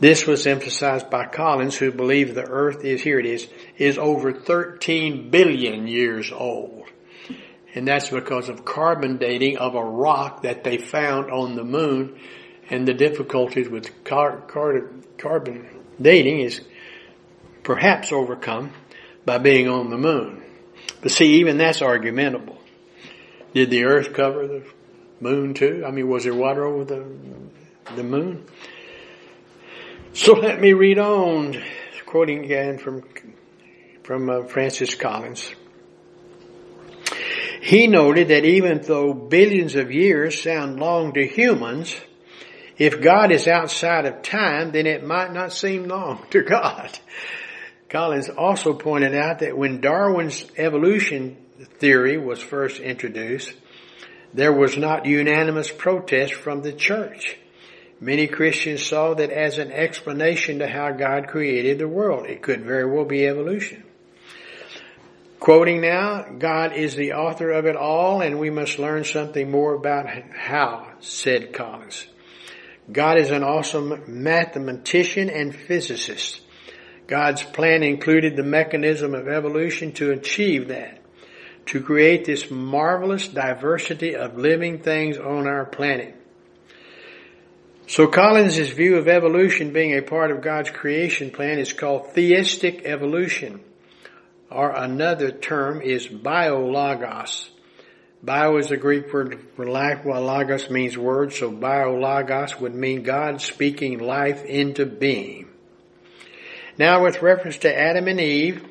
This 0.00 0.26
was 0.26 0.46
emphasized 0.46 1.10
by 1.10 1.26
Collins, 1.26 1.76
who 1.76 1.90
believed 1.90 2.34
the 2.34 2.48
earth 2.48 2.84
is, 2.84 3.02
here 3.02 3.18
it 3.18 3.26
is, 3.26 3.48
is 3.76 3.98
over 3.98 4.32
13 4.32 5.30
billion 5.30 5.88
years 5.88 6.30
old 6.30 6.78
and 7.74 7.86
that's 7.86 8.10
because 8.10 8.48
of 8.48 8.64
carbon 8.64 9.18
dating 9.18 9.58
of 9.58 9.74
a 9.74 9.84
rock 9.84 10.42
that 10.42 10.64
they 10.64 10.78
found 10.78 11.30
on 11.30 11.54
the 11.54 11.62
moon. 11.62 12.18
And 12.70 12.88
the 12.88 12.92
difficulties 12.94 13.68
with 13.68 14.04
car- 14.04 14.40
car- 14.48 14.90
carbon 15.16 15.68
dating 16.00 16.40
is 16.40 16.60
perhaps 17.62 18.12
overcome 18.12 18.72
by 19.24 19.38
being 19.38 19.68
on 19.68 19.90
the 19.90 19.96
moon. 19.96 20.42
But 21.00 21.12
see, 21.12 21.36
even 21.40 21.58
that's 21.58 21.80
argumentable. 21.80 22.56
Did 23.54 23.70
the 23.70 23.84
earth 23.84 24.12
cover 24.12 24.46
the 24.46 24.64
moon 25.20 25.54
too? 25.54 25.84
I 25.86 25.90
mean, 25.90 26.08
was 26.08 26.24
there 26.24 26.34
water 26.34 26.64
over 26.64 26.84
the, 26.84 27.06
the 27.96 28.02
moon? 28.02 28.44
So 30.12 30.32
let 30.32 30.60
me 30.60 30.72
read 30.72 30.98
on, 30.98 31.62
quoting 32.06 32.44
again 32.44 32.78
from 32.78 33.02
from 34.08 34.30
uh, 34.30 34.42
Francis 34.44 34.94
Collins. 34.94 35.54
He 37.60 37.86
noted 37.86 38.28
that 38.28 38.46
even 38.46 38.80
though 38.80 39.12
billions 39.12 39.74
of 39.74 39.92
years 39.92 40.42
sound 40.42 40.80
long 40.80 41.12
to 41.12 41.26
humans, 41.26 41.94
if 42.78 43.02
God 43.02 43.30
is 43.30 43.46
outside 43.46 44.06
of 44.06 44.22
time, 44.22 44.72
then 44.72 44.86
it 44.86 45.04
might 45.04 45.34
not 45.34 45.52
seem 45.52 45.88
long 45.88 46.24
to 46.30 46.40
God. 46.40 46.98
Collins 47.90 48.30
also 48.30 48.72
pointed 48.72 49.14
out 49.14 49.40
that 49.40 49.58
when 49.58 49.82
Darwin's 49.82 50.42
evolution 50.56 51.36
theory 51.78 52.16
was 52.16 52.40
first 52.40 52.80
introduced, 52.80 53.52
there 54.34 54.52
was 54.52 54.76
not 54.76 55.06
unanimous 55.06 55.70
protest 55.70 56.34
from 56.34 56.62
the 56.62 56.72
church. 56.72 57.36
Many 58.00 58.28
Christians 58.28 58.84
saw 58.84 59.14
that 59.14 59.30
as 59.30 59.58
an 59.58 59.72
explanation 59.72 60.60
to 60.60 60.68
how 60.68 60.92
God 60.92 61.28
created 61.28 61.78
the 61.78 61.88
world. 61.88 62.26
It 62.26 62.42
could 62.42 62.62
very 62.64 62.88
well 62.88 63.04
be 63.04 63.26
evolution. 63.26 63.82
Quoting 65.40 65.80
now, 65.80 66.24
God 66.38 66.74
is 66.74 66.94
the 66.94 67.12
author 67.12 67.50
of 67.50 67.66
it 67.66 67.76
all 67.76 68.20
and 68.22 68.38
we 68.38 68.50
must 68.50 68.78
learn 68.78 69.04
something 69.04 69.50
more 69.50 69.74
about 69.74 70.06
how, 70.06 70.88
said 71.00 71.52
Collins. 71.52 72.06
God 72.90 73.18
is 73.18 73.30
an 73.30 73.44
awesome 73.44 74.02
mathematician 74.06 75.28
and 75.28 75.54
physicist. 75.54 76.40
God's 77.06 77.42
plan 77.42 77.82
included 77.82 78.36
the 78.36 78.42
mechanism 78.42 79.14
of 79.14 79.28
evolution 79.28 79.92
to 79.94 80.10
achieve 80.10 80.68
that, 80.68 80.97
to 81.68 81.82
create 81.82 82.24
this 82.24 82.50
marvelous 82.50 83.28
diversity 83.28 84.16
of 84.16 84.38
living 84.38 84.78
things 84.78 85.18
on 85.18 85.46
our 85.46 85.66
planet. 85.66 86.14
So 87.86 88.06
Collins' 88.06 88.70
view 88.70 88.96
of 88.96 89.08
evolution 89.08 89.72
being 89.72 89.96
a 89.96 90.02
part 90.02 90.30
of 90.30 90.42
God's 90.42 90.70
creation 90.70 91.30
plan 91.30 91.58
is 91.58 91.72
called 91.72 92.12
theistic 92.12 92.82
evolution, 92.84 93.60
or 94.50 94.70
another 94.70 95.30
term 95.30 95.80
is 95.80 96.06
biologos. 96.06 97.48
Bio 98.22 98.56
is 98.56 98.68
the 98.68 98.76
Greek 98.76 99.12
word 99.12 99.38
for 99.54 99.66
life, 99.66 100.04
while 100.04 100.22
logos 100.22 100.70
means 100.70 100.98
word, 100.98 101.32
so 101.32 101.50
biologos 101.50 102.58
would 102.60 102.74
mean 102.74 103.02
God 103.02 103.40
speaking 103.40 103.98
life 103.98 104.44
into 104.44 104.86
being. 104.86 105.48
Now 106.78 107.04
with 107.04 107.22
reference 107.22 107.58
to 107.58 107.78
Adam 107.78 108.08
and 108.08 108.20
Eve, 108.20 108.67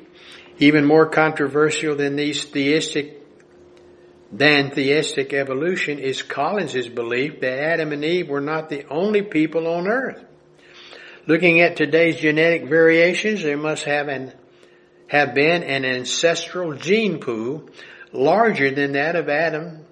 even 0.58 0.84
more 0.84 1.06
controversial 1.06 1.96
than 1.96 2.16
these 2.16 2.44
theistic 2.44 3.14
than 4.30 4.70
theistic 4.70 5.32
evolution 5.32 5.98
is 5.98 6.22
Collins's 6.22 6.88
belief 6.88 7.40
that 7.40 7.58
Adam 7.58 7.92
and 7.92 8.04
Eve 8.04 8.28
were 8.28 8.42
not 8.42 8.68
the 8.68 8.86
only 8.88 9.22
people 9.22 9.66
on 9.66 9.88
earth. 9.88 10.22
Looking 11.26 11.60
at 11.60 11.76
today's 11.76 12.20
genetic 12.20 12.68
variations, 12.68 13.42
there 13.42 13.56
must 13.56 13.84
have 13.84 14.08
an 14.08 14.32
have 15.08 15.34
been 15.34 15.62
an 15.62 15.84
ancestral 15.84 16.74
gene 16.74 17.18
pool 17.18 17.68
larger 18.12 18.70
than 18.70 18.92
that 18.92 19.16
of 19.16 19.28
Adam, 19.28 19.84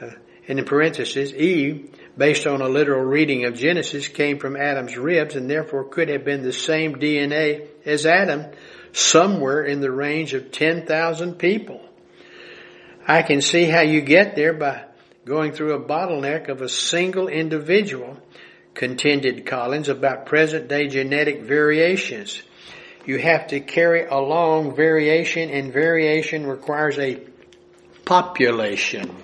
uh, 0.00 0.10
in 0.46 0.56
the 0.56 0.62
parentheses, 0.62 1.34
Eve, 1.34 1.90
based 2.16 2.46
on 2.46 2.62
a 2.62 2.68
literal 2.68 3.02
reading 3.02 3.44
of 3.44 3.54
Genesis, 3.54 4.08
came 4.08 4.38
from 4.38 4.56
Adam's 4.56 4.96
ribs 4.96 5.36
and 5.36 5.50
therefore 5.50 5.84
could 5.84 6.08
have 6.08 6.24
been 6.24 6.42
the 6.42 6.52
same 6.52 6.96
DNA 6.96 7.66
as 7.84 8.06
Adam, 8.06 8.46
somewhere 8.96 9.62
in 9.62 9.80
the 9.80 9.90
range 9.90 10.32
of 10.32 10.50
10,000 10.50 11.34
people. 11.34 11.82
I 13.06 13.22
can 13.22 13.42
see 13.42 13.64
how 13.64 13.82
you 13.82 14.00
get 14.00 14.34
there 14.34 14.54
by 14.54 14.84
going 15.26 15.52
through 15.52 15.74
a 15.74 15.84
bottleneck 15.84 16.48
of 16.48 16.62
a 16.62 16.68
single 16.68 17.28
individual, 17.28 18.16
contended 18.72 19.44
Collins 19.44 19.90
about 19.90 20.24
present 20.24 20.68
day 20.68 20.88
genetic 20.88 21.42
variations. 21.42 22.42
You 23.04 23.18
have 23.18 23.48
to 23.48 23.60
carry 23.60 24.06
along 24.06 24.74
variation 24.74 25.50
and 25.50 25.72
variation 25.72 26.46
requires 26.46 26.98
a 26.98 27.20
population. 28.06 29.14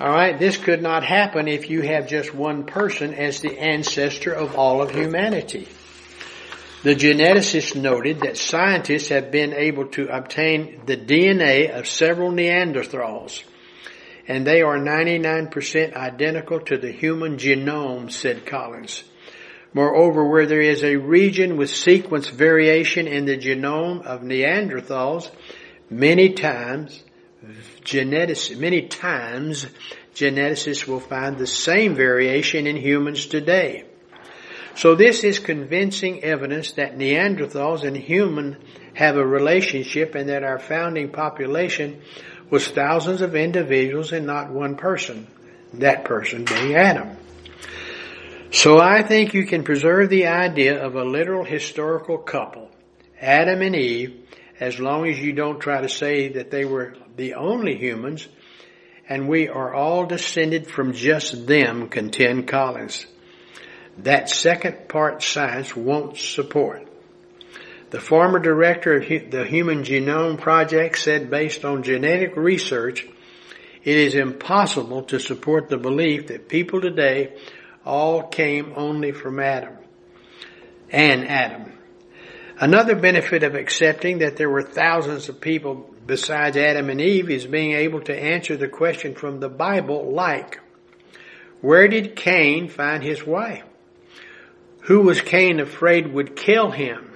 Alright, 0.00 0.38
this 0.40 0.56
could 0.56 0.82
not 0.82 1.04
happen 1.04 1.46
if 1.46 1.70
you 1.70 1.82
have 1.82 2.08
just 2.08 2.34
one 2.34 2.64
person 2.64 3.14
as 3.14 3.40
the 3.40 3.58
ancestor 3.58 4.32
of 4.32 4.56
all 4.56 4.82
of 4.82 4.90
humanity. 4.90 5.68
The 6.84 6.94
geneticists 6.94 7.74
noted 7.74 8.20
that 8.20 8.36
scientists 8.36 9.08
have 9.08 9.32
been 9.32 9.52
able 9.52 9.86
to 9.88 10.06
obtain 10.06 10.82
the 10.86 10.96
DNA 10.96 11.76
of 11.76 11.88
several 11.88 12.30
Neanderthals, 12.30 13.42
and 14.28 14.46
they 14.46 14.62
are 14.62 14.78
99% 14.78 15.94
identical 15.94 16.60
to 16.60 16.78
the 16.78 16.92
human 16.92 17.36
genome, 17.36 18.12
said 18.12 18.46
Collins. 18.46 19.02
Moreover, 19.74 20.24
where 20.28 20.46
there 20.46 20.60
is 20.60 20.84
a 20.84 20.94
region 20.94 21.56
with 21.56 21.68
sequence 21.68 22.28
variation 22.28 23.08
in 23.08 23.24
the 23.24 23.36
genome 23.36 24.02
of 24.02 24.20
Neanderthals, 24.20 25.32
many 25.90 26.34
times 26.34 27.02
geneticists, 27.82 28.56
many 28.56 28.82
times 28.82 29.66
geneticists 30.14 30.86
will 30.86 31.00
find 31.00 31.38
the 31.38 31.46
same 31.46 31.96
variation 31.96 32.68
in 32.68 32.76
humans 32.76 33.26
today. 33.26 33.87
So 34.78 34.94
this 34.94 35.24
is 35.24 35.40
convincing 35.40 36.22
evidence 36.22 36.70
that 36.74 36.96
Neanderthals 36.96 37.82
and 37.82 37.96
human 37.96 38.56
have 38.94 39.16
a 39.16 39.26
relationship 39.26 40.14
and 40.14 40.28
that 40.28 40.44
our 40.44 40.60
founding 40.60 41.10
population 41.10 42.00
was 42.48 42.68
thousands 42.68 43.20
of 43.20 43.34
individuals 43.34 44.12
and 44.12 44.24
not 44.24 44.50
one 44.50 44.76
person. 44.76 45.26
That 45.74 46.04
person 46.04 46.44
being 46.44 46.76
Adam. 46.76 47.16
So 48.52 48.78
I 48.78 49.02
think 49.02 49.34
you 49.34 49.46
can 49.46 49.64
preserve 49.64 50.10
the 50.10 50.28
idea 50.28 50.80
of 50.80 50.94
a 50.94 51.04
literal 51.04 51.44
historical 51.44 52.16
couple, 52.16 52.70
Adam 53.20 53.62
and 53.62 53.74
Eve, 53.74 54.28
as 54.60 54.78
long 54.78 55.08
as 55.08 55.18
you 55.18 55.32
don't 55.32 55.58
try 55.58 55.80
to 55.80 55.88
say 55.88 56.28
that 56.34 56.52
they 56.52 56.64
were 56.64 56.94
the 57.16 57.34
only 57.34 57.76
humans, 57.76 58.28
and 59.08 59.28
we 59.28 59.48
are 59.48 59.74
all 59.74 60.06
descended 60.06 60.70
from 60.70 60.92
just 60.92 61.48
them, 61.48 61.88
contend 61.88 62.46
Collins. 62.46 63.06
That 63.98 64.30
second 64.30 64.88
part 64.88 65.22
science 65.22 65.74
won't 65.74 66.16
support. 66.16 66.86
The 67.90 68.00
former 68.00 68.38
director 68.38 68.96
of 68.96 69.30
the 69.30 69.44
Human 69.44 69.82
Genome 69.82 70.38
Project 70.38 70.98
said 70.98 71.30
based 71.30 71.64
on 71.64 71.82
genetic 71.82 72.36
research, 72.36 73.06
it 73.82 73.96
is 73.96 74.14
impossible 74.14 75.02
to 75.04 75.18
support 75.18 75.68
the 75.68 75.78
belief 75.78 76.28
that 76.28 76.48
people 76.48 76.80
today 76.80 77.32
all 77.84 78.22
came 78.22 78.72
only 78.76 79.12
from 79.12 79.40
Adam 79.40 79.74
and 80.90 81.26
Adam. 81.26 81.72
Another 82.60 82.94
benefit 82.94 83.42
of 83.42 83.54
accepting 83.54 84.18
that 84.18 84.36
there 84.36 84.50
were 84.50 84.62
thousands 84.62 85.28
of 85.28 85.40
people 85.40 85.94
besides 86.06 86.56
Adam 86.56 86.90
and 86.90 87.00
Eve 87.00 87.30
is 87.30 87.46
being 87.46 87.72
able 87.72 88.00
to 88.02 88.14
answer 88.14 88.56
the 88.56 88.68
question 88.68 89.14
from 89.14 89.40
the 89.40 89.48
Bible 89.48 90.12
like, 90.12 90.60
where 91.60 91.88
did 91.88 92.16
Cain 92.16 92.68
find 92.68 93.02
his 93.02 93.26
wife? 93.26 93.64
Who 94.88 95.02
was 95.02 95.20
Cain 95.20 95.60
afraid 95.60 96.14
would 96.14 96.34
kill 96.34 96.70
him? 96.70 97.12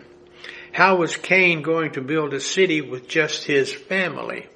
How 0.73 0.97
was 0.97 1.17
Cain 1.17 1.63
going 1.63 1.93
to 1.93 2.03
build 2.03 2.35
a 2.35 2.41
city 2.41 2.83
with 2.83 3.09
just 3.09 3.45
his 3.45 3.73
family? 3.73 4.47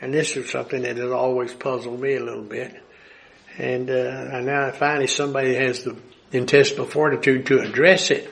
And 0.00 0.12
this 0.12 0.36
is 0.36 0.50
something 0.50 0.82
that 0.82 0.96
has 0.96 1.12
always 1.12 1.54
puzzled 1.54 2.00
me 2.00 2.16
a 2.16 2.24
little 2.24 2.42
bit. 2.42 2.74
And, 3.56 3.88
uh, 3.88 4.40
now 4.40 4.72
finally 4.72 5.06
somebody 5.06 5.54
has 5.54 5.84
the 5.84 5.96
intestinal 6.32 6.86
fortitude 6.86 7.46
to 7.46 7.60
address 7.60 8.10
it. 8.10 8.28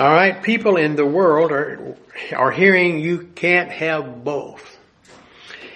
All 0.00 0.12
right, 0.12 0.42
people 0.42 0.76
in 0.76 0.96
the 0.96 1.06
world 1.06 1.52
are 1.52 1.96
are 2.34 2.50
hearing 2.50 2.98
you 2.98 3.28
can't 3.36 3.70
have 3.70 4.24
both. 4.24 4.76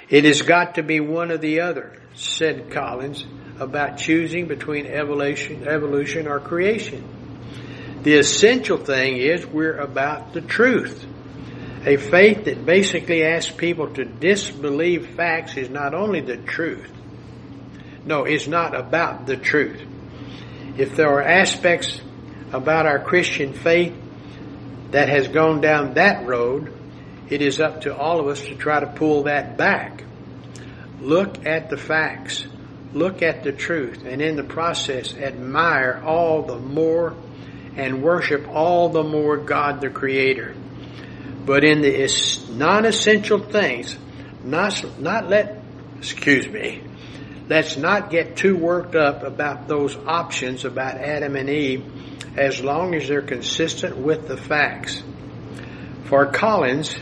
It 0.09 0.25
has 0.25 0.43
got 0.43 0.75
to 0.75 0.83
be 0.83 0.99
one 0.99 1.31
or 1.31 1.39
the 1.39 1.61
other, 1.61 2.03
said 2.15 2.73
Collins 2.73 3.25
about 3.61 3.99
choosing 3.99 4.47
between 4.47 4.87
evolution, 4.87 5.67
evolution 5.67 6.27
or 6.27 6.41
creation. 6.41 7.05
The 8.03 8.15
essential 8.15 8.79
thing 8.79 9.17
is 9.17 9.45
we're 9.47 9.79
about 9.79 10.33
the 10.33 10.41
truth. 10.41 11.05
A 11.85 11.97
faith 11.97 12.45
that 12.45 12.65
basically 12.65 13.25
asks 13.25 13.51
people 13.51 13.93
to 13.95 14.05
disbelieve 14.05 15.15
facts 15.17 15.57
is 15.57 15.71
not 15.71 15.95
only 15.95 16.21
the 16.21 16.37
truth. 16.37 16.91
No, 18.05 18.25
it's 18.25 18.47
not 18.47 18.75
about 18.75 19.27
the 19.27 19.37
truth. 19.37 19.81
If 20.77 20.97
there 20.97 21.09
are 21.09 21.23
aspects 21.23 22.01
about 22.53 22.87
our 22.87 22.99
Christian 22.99 23.53
faith 23.53 23.95
that 24.91 25.09
has 25.09 25.29
gone 25.29 25.61
down 25.61 25.95
that 25.95 26.27
road, 26.27 26.73
it 27.29 27.43
is 27.43 27.61
up 27.61 27.83
to 27.83 27.97
all 27.97 28.21
of 28.21 28.29
us 28.29 28.41
to 28.43 28.55
try 28.55 28.81
to 28.81 28.87
pull 28.87 29.25
that 29.25 29.57
back. 29.57 30.05
Look 31.01 31.47
at 31.47 31.69
the 31.69 31.77
facts. 31.77 32.47
Look 32.93 33.23
at 33.23 33.43
the 33.43 33.53
truth. 33.53 34.05
And 34.07 34.23
in 34.23 34.37
the 34.37 34.45
process, 34.45 35.15
admire 35.15 36.03
all 36.05 36.43
the 36.43 36.59
more 36.59 37.15
and 37.77 38.03
worship 38.03 38.49
all 38.49 38.89
the 38.89 39.05
more 39.05 39.37
God 39.37 39.81
the 39.81 39.91
Creator. 39.91 40.55
But 41.45 41.65
in 41.65 41.81
the 41.81 42.47
non-essential 42.51 43.39
things, 43.45 43.97
not, 44.45 45.01
not 45.01 45.29
let, 45.29 45.63
excuse 45.99 46.47
me, 46.49 46.83
let's 47.49 47.77
not 47.77 48.11
get 48.11 48.37
too 48.37 48.57
worked 48.57 48.95
up 48.95 49.23
about 49.23 49.69
those 49.69 49.97
options 49.97 50.65
about 50.65 50.97
Adam 50.97 51.37
and 51.37 51.49
Eve 51.49 51.85
as 52.37 52.61
long 52.61 52.95
as 52.95 53.09
they're 53.09 53.23
consistent 53.23 53.97
with 53.97 54.29
the 54.29 54.37
facts. 54.37 55.03
For 56.05 56.27
Collins, 56.27 56.95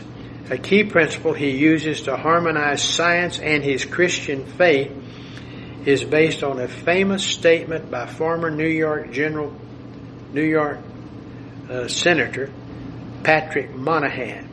a 0.49 0.57
key 0.57 0.83
principle 0.83 1.33
he 1.33 1.51
uses 1.51 2.03
to 2.03 2.15
harmonize 2.15 2.81
science 2.81 3.39
and 3.39 3.63
his 3.63 3.85
Christian 3.85 4.45
faith 4.45 4.91
is 5.87 6.03
based 6.03 6.43
on 6.43 6.59
a 6.59 6.67
famous 6.67 7.23
statement 7.23 7.89
by 7.89 8.05
former 8.05 8.51
New 8.51 8.67
York 8.67 9.09
General, 9.09 9.55
New 10.33 10.43
York 10.43 10.79
uh, 11.69 11.87
Senator 11.87 12.51
Patrick 13.23 13.73
Moynihan. 13.73 14.49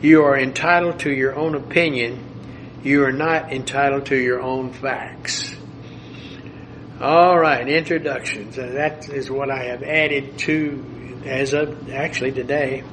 You 0.00 0.22
are 0.22 0.38
entitled 0.38 1.00
to 1.00 1.12
your 1.12 1.36
own 1.36 1.54
opinion. 1.54 2.80
You 2.82 3.04
are 3.04 3.12
not 3.12 3.52
entitled 3.52 4.06
to 4.06 4.16
your 4.16 4.40
own 4.40 4.72
facts. 4.72 5.54
All 6.98 7.38
right, 7.38 7.68
introductions. 7.68 8.56
That 8.56 9.10
is 9.10 9.30
what 9.30 9.50
I 9.50 9.64
have 9.64 9.82
added 9.82 10.38
to, 10.38 11.22
as 11.26 11.52
of 11.52 11.90
actually 11.90 12.32
today, 12.32 12.84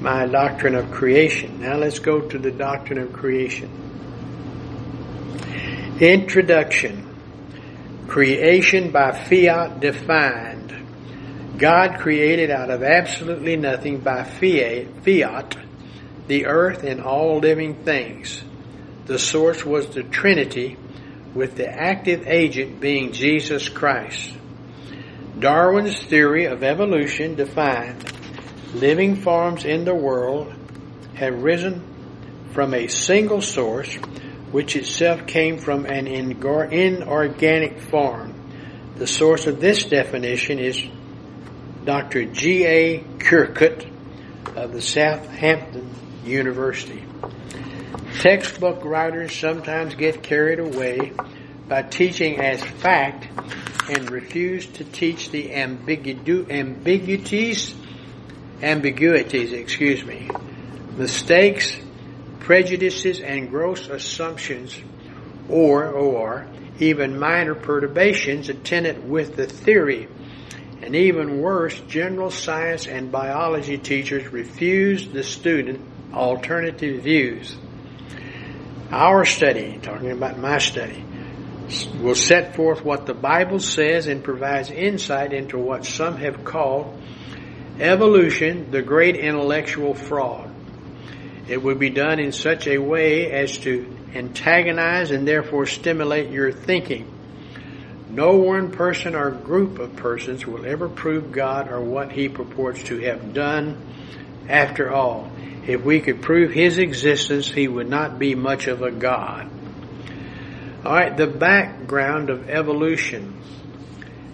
my 0.00 0.26
doctrine 0.26 0.74
of 0.74 0.90
creation. 0.90 1.60
Now 1.60 1.76
let's 1.76 2.00
go 2.00 2.22
to 2.22 2.38
the 2.38 2.50
doctrine 2.50 2.98
of 2.98 3.12
creation. 3.12 3.85
Introduction. 6.00 7.08
Creation 8.06 8.90
by 8.90 9.12
fiat 9.12 9.80
defined. 9.80 10.74
God 11.56 12.00
created 12.00 12.50
out 12.50 12.68
of 12.68 12.82
absolutely 12.82 13.56
nothing 13.56 14.00
by 14.00 14.24
fiat 14.24 15.56
the 16.26 16.46
earth 16.46 16.84
and 16.84 17.00
all 17.00 17.38
living 17.38 17.82
things. 17.82 18.42
The 19.06 19.18
source 19.18 19.64
was 19.64 19.88
the 19.88 20.02
Trinity 20.02 20.76
with 21.34 21.56
the 21.56 21.68
active 21.68 22.26
agent 22.26 22.78
being 22.78 23.12
Jesus 23.12 23.70
Christ. 23.70 24.34
Darwin's 25.38 26.02
theory 26.02 26.44
of 26.44 26.62
evolution 26.62 27.36
defined 27.36 28.12
living 28.74 29.16
forms 29.16 29.64
in 29.64 29.86
the 29.86 29.94
world 29.94 30.52
have 31.14 31.42
risen 31.42 31.82
from 32.52 32.74
a 32.74 32.86
single 32.88 33.40
source, 33.40 33.96
which 34.56 34.74
itself 34.74 35.26
came 35.26 35.58
from 35.58 35.84
an 35.84 36.06
inorganic 36.06 37.78
form. 37.78 38.32
The 38.96 39.06
source 39.06 39.46
of 39.46 39.60
this 39.60 39.84
definition 39.84 40.58
is 40.58 40.82
Dr. 41.84 42.24
G. 42.24 42.64
A. 42.64 43.00
Kerkut 43.18 43.86
of 44.56 44.72
the 44.72 44.80
Southampton 44.80 45.90
University. 46.24 47.04
Textbook 48.20 48.82
writers 48.82 49.38
sometimes 49.38 49.94
get 49.94 50.22
carried 50.22 50.58
away 50.58 51.12
by 51.68 51.82
teaching 51.82 52.40
as 52.40 52.62
fact 52.64 53.28
and 53.90 54.10
refuse 54.10 54.64
to 54.64 54.84
teach 54.84 55.28
the 55.32 55.50
ambigu- 55.50 56.50
ambiguities 56.50 57.74
ambiguities, 58.62 59.52
excuse 59.52 60.02
me, 60.02 60.30
mistakes, 60.96 61.76
prejudices, 62.46 63.20
and 63.20 63.50
gross 63.50 63.88
assumptions, 63.88 64.80
or, 65.48 65.88
or, 65.88 66.46
even 66.78 67.18
minor 67.18 67.56
perturbations 67.56 68.48
attendant 68.48 69.02
with 69.02 69.34
the 69.34 69.48
theory. 69.48 70.06
And 70.80 70.94
even 70.94 71.40
worse, 71.40 71.76
general 71.88 72.30
science 72.30 72.86
and 72.86 73.10
biology 73.10 73.78
teachers 73.78 74.28
refuse 74.28 75.08
the 75.08 75.24
student 75.24 75.80
alternative 76.14 77.02
views. 77.02 77.56
Our 78.92 79.24
study, 79.24 79.80
talking 79.82 80.12
about 80.12 80.38
my 80.38 80.58
study, 80.58 81.04
will 82.00 82.14
set 82.14 82.54
forth 82.54 82.84
what 82.84 83.06
the 83.06 83.14
Bible 83.14 83.58
says 83.58 84.06
and 84.06 84.22
provides 84.22 84.70
insight 84.70 85.32
into 85.32 85.58
what 85.58 85.84
some 85.84 86.16
have 86.18 86.44
called 86.44 86.96
Evolution, 87.80 88.70
the 88.70 88.82
great 88.82 89.16
intellectual 89.16 89.94
fraud. 89.94 90.55
It 91.48 91.62
would 91.62 91.78
be 91.78 91.90
done 91.90 92.18
in 92.18 92.32
such 92.32 92.66
a 92.66 92.78
way 92.78 93.30
as 93.30 93.58
to 93.58 93.96
antagonize 94.14 95.10
and 95.12 95.26
therefore 95.26 95.66
stimulate 95.66 96.30
your 96.30 96.50
thinking. 96.50 97.12
No 98.10 98.36
one 98.36 98.72
person 98.72 99.14
or 99.14 99.30
group 99.30 99.78
of 99.78 99.94
persons 99.96 100.46
will 100.46 100.66
ever 100.66 100.88
prove 100.88 101.32
God 101.32 101.70
or 101.70 101.80
what 101.80 102.10
He 102.10 102.28
purports 102.28 102.82
to 102.84 102.98
have 103.00 103.32
done. 103.32 103.76
After 104.48 104.92
all, 104.92 105.30
if 105.66 105.84
we 105.84 106.00
could 106.00 106.22
prove 106.22 106.52
His 106.52 106.78
existence, 106.78 107.48
He 107.48 107.68
would 107.68 107.88
not 107.88 108.18
be 108.18 108.34
much 108.34 108.66
of 108.66 108.82
a 108.82 108.90
God. 108.90 109.50
Alright, 110.84 111.16
the 111.16 111.26
background 111.26 112.30
of 112.30 112.48
evolution. 112.48 113.40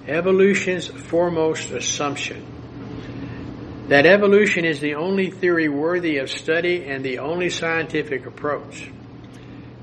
Evolution's 0.07 0.87
foremost 0.87 1.70
assumption 1.70 2.51
that 3.92 4.07
evolution 4.07 4.64
is 4.64 4.81
the 4.81 4.94
only 4.94 5.31
theory 5.31 5.68
worthy 5.68 6.18
of 6.18 6.31
study 6.31 6.85
and 6.85 7.05
the 7.05 7.18
only 7.18 7.50
scientific 7.50 8.26
approach. 8.26 8.90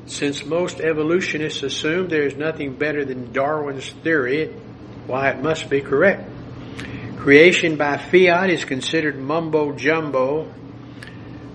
Since 0.07 0.45
most 0.45 0.79
evolutionists 0.79 1.61
assume 1.61 2.07
there 2.07 2.25
is 2.25 2.35
nothing 2.35 2.75
better 2.75 3.05
than 3.05 3.31
Darwin's 3.31 3.91
theory, 3.91 4.47
why 5.05 5.29
it 5.29 5.43
must 5.43 5.69
be 5.69 5.81
correct. 5.81 6.27
Creation 7.17 7.75
by 7.75 7.97
fiat 7.97 8.49
is 8.49 8.65
considered 8.65 9.19
mumbo 9.19 9.73
jumbo 9.73 10.51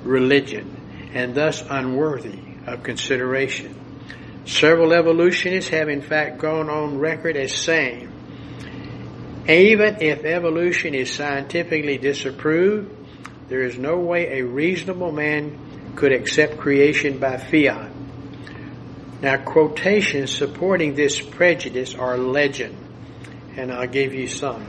religion 0.05 1.11
and 1.13 1.35
thus 1.35 1.65
unworthy 1.69 2.39
of 2.67 2.85
consideration. 2.85 3.75
Several 4.45 4.93
evolutionists 4.93 5.71
have 5.71 5.89
in 5.89 6.03
fact 6.03 6.39
gone 6.39 6.69
on 6.69 6.99
record 6.99 7.37
as 7.37 7.53
saying 7.53 8.14
even 9.49 10.01
if 10.01 10.25
evolution 10.25 10.95
is 10.95 11.13
scientifically 11.13 11.99
disapproved, 11.99 12.91
there 13.49 13.63
is 13.63 13.77
no 13.79 13.99
way 13.99 14.39
a 14.39 14.45
reasonable 14.45 15.13
man 15.13 15.93
could 15.97 16.13
accept 16.13 16.59
creation 16.59 17.19
by 17.19 17.37
fiat. 17.37 17.91
Now, 19.21 19.37
quotations 19.39 20.31
supporting 20.31 20.95
this 20.95 21.21
prejudice 21.21 21.95
are 21.95 22.17
legend, 22.19 22.77
and 23.57 23.71
I'll 23.73 23.87
give 23.87 24.15
you 24.15 24.29
some. 24.29 24.65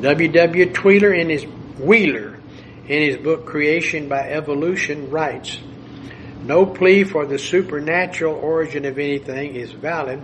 W. 0.00 0.28
W. 0.28 0.72
Wheeler 0.84 1.12
in 1.12 1.28
his 1.28 1.44
Wheeler 1.78 2.38
in 2.88 3.02
his 3.02 3.16
book 3.16 3.46
Creation 3.46 4.08
by 4.08 4.28
Evolution 4.28 5.10
writes, 5.10 5.58
"No 6.44 6.66
plea 6.66 7.04
for 7.04 7.26
the 7.26 7.38
supernatural 7.38 8.34
origin 8.34 8.84
of 8.84 8.98
anything 8.98 9.54
is 9.54 9.72
valid 9.72 10.20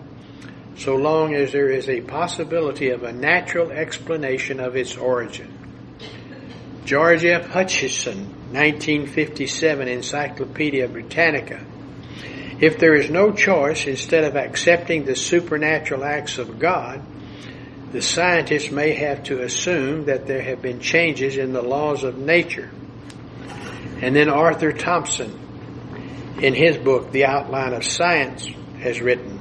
so 0.78 0.94
long 0.94 1.34
as 1.34 1.52
there 1.52 1.70
is 1.70 1.88
a 1.88 2.00
possibility 2.00 2.90
of 2.90 3.02
a 3.02 3.12
natural 3.12 3.70
explanation 3.72 4.60
of 4.60 4.76
its 4.76 4.96
origin. 4.96 5.52
George 6.84 7.24
F. 7.24 7.48
Hutcheson, 7.48 8.28
1957 8.52 9.88
Encyclopedia 9.88 10.88
Britannica. 10.88 11.64
If 12.60 12.78
there 12.78 12.94
is 12.94 13.10
no 13.10 13.32
choice, 13.32 13.86
instead 13.86 14.24
of 14.24 14.36
accepting 14.36 15.04
the 15.04 15.16
supernatural 15.16 16.04
acts 16.04 16.38
of 16.38 16.58
God, 16.58 17.02
the 17.92 18.00
scientists 18.00 18.70
may 18.70 18.92
have 18.92 19.24
to 19.24 19.42
assume 19.42 20.06
that 20.06 20.26
there 20.26 20.42
have 20.42 20.62
been 20.62 20.80
changes 20.80 21.36
in 21.36 21.52
the 21.52 21.62
laws 21.62 22.04
of 22.04 22.18
nature. 22.18 22.70
And 24.00 24.14
then 24.14 24.28
Arthur 24.28 24.72
Thomson, 24.72 26.36
in 26.40 26.54
his 26.54 26.76
book, 26.76 27.10
The 27.10 27.24
Outline 27.24 27.74
of 27.74 27.84
Science, 27.84 28.46
has 28.80 29.00
written, 29.00 29.37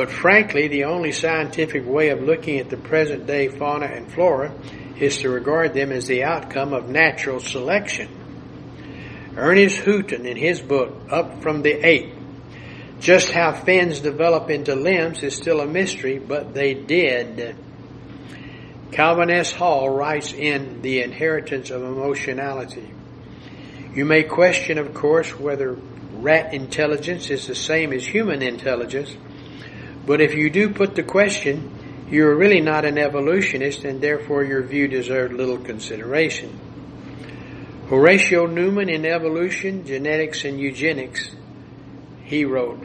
but 0.00 0.10
frankly, 0.10 0.66
the 0.66 0.84
only 0.84 1.12
scientific 1.12 1.86
way 1.86 2.08
of 2.08 2.22
looking 2.22 2.58
at 2.58 2.70
the 2.70 2.76
present 2.78 3.26
day 3.26 3.48
fauna 3.48 3.84
and 3.84 4.10
flora 4.10 4.50
is 4.98 5.18
to 5.18 5.28
regard 5.28 5.74
them 5.74 5.92
as 5.92 6.06
the 6.06 6.24
outcome 6.24 6.72
of 6.72 6.88
natural 6.88 7.38
selection. 7.38 8.08
Earnest 9.36 9.76
Hooton, 9.76 10.24
in 10.24 10.38
his 10.38 10.58
book, 10.58 10.90
Up 11.10 11.42
from 11.42 11.60
the 11.60 11.86
Ape, 11.86 12.14
just 12.98 13.30
how 13.30 13.52
fins 13.52 14.00
develop 14.00 14.48
into 14.48 14.74
limbs 14.74 15.22
is 15.22 15.36
still 15.36 15.60
a 15.60 15.66
mystery, 15.66 16.18
but 16.18 16.54
they 16.54 16.72
did. 16.72 17.54
Calvin 18.92 19.28
S. 19.28 19.52
Hall 19.52 19.90
writes 19.90 20.32
in 20.32 20.80
The 20.80 21.02
Inheritance 21.02 21.68
of 21.68 21.82
Emotionality. 21.82 22.90
You 23.94 24.06
may 24.06 24.22
question, 24.22 24.78
of 24.78 24.94
course, 24.94 25.38
whether 25.38 25.76
rat 26.12 26.54
intelligence 26.54 27.28
is 27.28 27.46
the 27.46 27.54
same 27.54 27.92
as 27.92 28.06
human 28.06 28.40
intelligence, 28.40 29.14
but 30.06 30.20
if 30.20 30.34
you 30.34 30.50
do 30.50 30.70
put 30.70 30.94
the 30.94 31.02
question, 31.02 32.06
you're 32.10 32.36
really 32.36 32.60
not 32.60 32.84
an 32.84 32.98
evolutionist 32.98 33.84
and 33.84 34.00
therefore 34.00 34.42
your 34.44 34.62
view 34.62 34.88
deserved 34.88 35.32
little 35.32 35.58
consideration. 35.58 36.58
Horatio 37.88 38.46
Newman 38.46 38.88
in 38.88 39.04
Evolution, 39.04 39.84
Genetics 39.84 40.44
and 40.44 40.60
Eugenics, 40.60 41.30
he 42.24 42.44
wrote, 42.44 42.80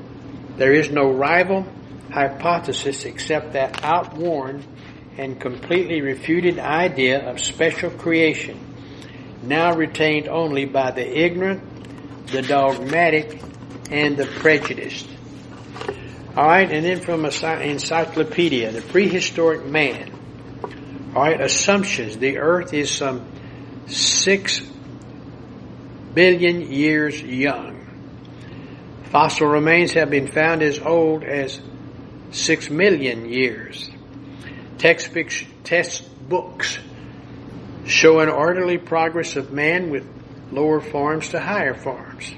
There 0.57 0.73
is 0.73 0.89
no 0.89 1.11
rival 1.11 1.65
hypothesis 2.11 3.05
except 3.05 3.53
that 3.53 3.83
outworn 3.83 4.63
and 5.17 5.39
completely 5.39 6.01
refuted 6.01 6.59
idea 6.59 7.29
of 7.29 7.39
special 7.39 7.89
creation, 7.89 8.59
now 9.43 9.75
retained 9.75 10.27
only 10.27 10.65
by 10.65 10.91
the 10.91 11.19
ignorant, 11.19 11.61
the 12.27 12.41
dogmatic, 12.41 13.41
and 13.91 14.17
the 14.17 14.25
prejudiced. 14.25 15.07
All 16.35 16.45
right, 16.45 16.69
and 16.69 16.85
then 16.85 16.99
from 16.99 17.23
an 17.23 17.61
encyclopedia, 17.61 18.71
the 18.73 18.81
prehistoric 18.81 19.65
man. 19.65 20.11
All 21.15 21.21
right, 21.21 21.39
assumptions. 21.39 22.17
The 22.17 22.39
earth 22.39 22.73
is 22.73 22.91
some 22.91 23.25
six 23.87 24.61
billion 26.13 26.73
years 26.73 27.21
young. 27.21 27.87
Fossil 29.11 29.47
remains 29.47 29.93
have 29.93 30.09
been 30.09 30.27
found 30.27 30.61
as 30.61 30.77
old 30.77 31.23
as 31.23 31.61
six 32.31 32.69
million 32.69 33.29
years. 33.29 33.89
Textbooks, 34.77 35.45
textbooks 35.63 36.79
show 37.85 38.19
an 38.19 38.27
orderly 38.27 38.77
progress 38.77 39.37
of 39.37 39.53
man 39.53 39.89
with 39.89 40.05
lower 40.51 40.81
forms 40.81 41.29
to 41.29 41.39
higher 41.39 41.75
forms. 41.75 42.33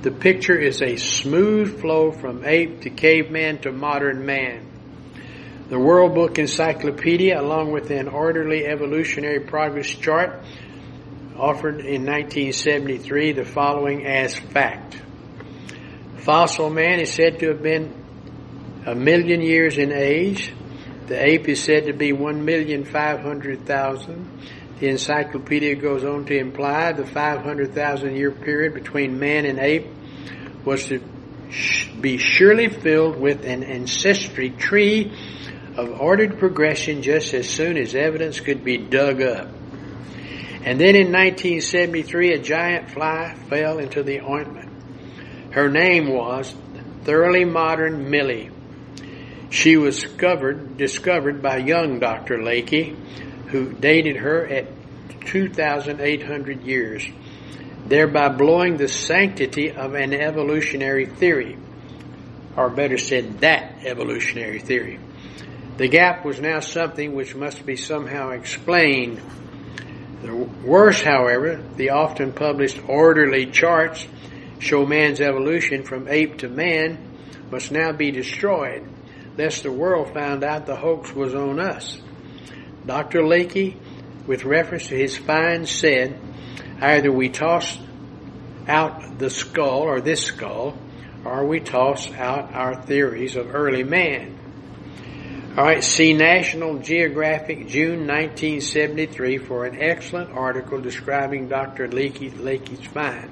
The 0.00 0.12
picture 0.12 0.56
is 0.56 0.80
a 0.80 0.96
smooth 0.96 1.80
flow 1.80 2.12
from 2.12 2.44
ape 2.44 2.82
to 2.82 2.90
caveman 2.90 3.58
to 3.62 3.72
modern 3.72 4.24
man. 4.24 4.64
The 5.70 5.78
World 5.78 6.14
Book 6.14 6.38
Encyclopedia, 6.38 7.40
along 7.40 7.72
with 7.72 7.90
an 7.90 8.06
orderly 8.06 8.64
evolutionary 8.64 9.40
progress 9.40 9.88
chart, 9.88 10.44
offered 11.36 11.80
in 11.80 12.06
1973 12.06 13.32
the 13.32 13.44
following 13.44 14.06
as 14.06 14.36
fact. 14.36 15.02
Fossil 16.18 16.70
man 16.70 17.00
is 17.00 17.12
said 17.12 17.40
to 17.40 17.48
have 17.48 17.62
been 17.62 17.92
a 18.86 18.94
million 18.94 19.42
years 19.42 19.78
in 19.78 19.90
age. 19.90 20.52
The 21.08 21.20
ape 21.20 21.48
is 21.48 21.60
said 21.60 21.86
to 21.86 21.92
be 21.92 22.12
1,500,000. 22.12 24.26
The 24.80 24.88
encyclopedia 24.88 25.74
goes 25.74 26.04
on 26.04 26.24
to 26.26 26.38
imply 26.38 26.92
the 26.92 27.04
500,000 27.04 28.14
year 28.14 28.30
period 28.30 28.74
between 28.74 29.18
man 29.18 29.44
and 29.44 29.58
ape 29.58 29.86
was 30.64 30.86
to 30.86 31.00
be 32.00 32.18
surely 32.18 32.68
filled 32.68 33.18
with 33.18 33.44
an 33.44 33.64
ancestry 33.64 34.50
tree 34.50 35.12
of 35.76 36.00
ordered 36.00 36.38
progression 36.38 37.02
just 37.02 37.34
as 37.34 37.48
soon 37.48 37.76
as 37.76 37.94
evidence 37.94 38.38
could 38.40 38.62
be 38.62 38.76
dug 38.76 39.20
up. 39.22 39.48
And 40.64 40.80
then 40.80 40.94
in 40.94 41.12
1973, 41.12 42.34
a 42.34 42.38
giant 42.38 42.90
fly 42.90 43.34
fell 43.48 43.78
into 43.78 44.02
the 44.02 44.20
ointment. 44.20 44.70
Her 45.50 45.70
name 45.70 46.12
was 46.12 46.54
Thoroughly 47.04 47.44
Modern 47.44 48.10
Millie. 48.10 48.50
She 49.50 49.76
was 49.76 50.00
discovered, 50.00 50.76
discovered 50.76 51.40
by 51.40 51.56
young 51.58 52.00
Dr. 52.00 52.38
Leakey, 52.38 52.96
who 53.50 53.72
dated 53.72 54.16
her 54.16 54.46
at 54.46 54.66
2,800 55.26 56.62
years, 56.62 57.06
thereby 57.86 58.28
blowing 58.28 58.76
the 58.76 58.88
sanctity 58.88 59.70
of 59.70 59.94
an 59.94 60.12
evolutionary 60.12 61.06
theory, 61.06 61.56
or 62.56 62.70
better 62.70 62.98
said, 62.98 63.40
that 63.40 63.84
evolutionary 63.84 64.58
theory. 64.58 64.98
The 65.76 65.88
gap 65.88 66.24
was 66.24 66.40
now 66.40 66.60
something 66.60 67.14
which 67.14 67.34
must 67.34 67.64
be 67.64 67.76
somehow 67.76 68.30
explained. 68.30 69.20
The 70.22 70.34
worse, 70.34 71.00
however, 71.00 71.62
the 71.76 71.90
often 71.90 72.32
published 72.32 72.80
orderly 72.88 73.46
charts 73.46 74.06
show 74.58 74.84
man's 74.84 75.20
evolution 75.20 75.84
from 75.84 76.08
ape 76.08 76.38
to 76.38 76.48
man 76.48 76.98
must 77.50 77.70
now 77.70 77.92
be 77.92 78.10
destroyed, 78.10 78.86
lest 79.36 79.62
the 79.62 79.70
world 79.70 80.12
found 80.12 80.42
out 80.42 80.66
the 80.66 80.74
hoax 80.74 81.14
was 81.14 81.34
on 81.34 81.60
us. 81.60 82.00
Dr. 82.88 83.20
Leakey, 83.20 83.76
with 84.26 84.44
reference 84.46 84.86
to 84.86 84.96
his 84.96 85.14
finds, 85.14 85.70
said, 85.70 86.18
either 86.80 87.12
we 87.12 87.28
toss 87.28 87.78
out 88.66 89.18
the 89.18 89.28
skull 89.28 89.82
or 89.82 90.00
this 90.00 90.24
skull, 90.24 90.74
or 91.22 91.44
we 91.44 91.60
toss 91.60 92.10
out 92.12 92.54
our 92.54 92.80
theories 92.80 93.36
of 93.36 93.54
early 93.54 93.84
man. 93.84 94.34
All 95.54 95.64
right, 95.64 95.84
see 95.84 96.14
National 96.14 96.78
Geographic, 96.78 97.68
June 97.68 98.06
1973, 98.06 99.36
for 99.36 99.66
an 99.66 99.78
excellent 99.78 100.30
article 100.30 100.80
describing 100.80 101.46
Dr. 101.46 101.88
Leakey, 101.88 102.30
Leakey's 102.30 102.86
find. 102.86 103.30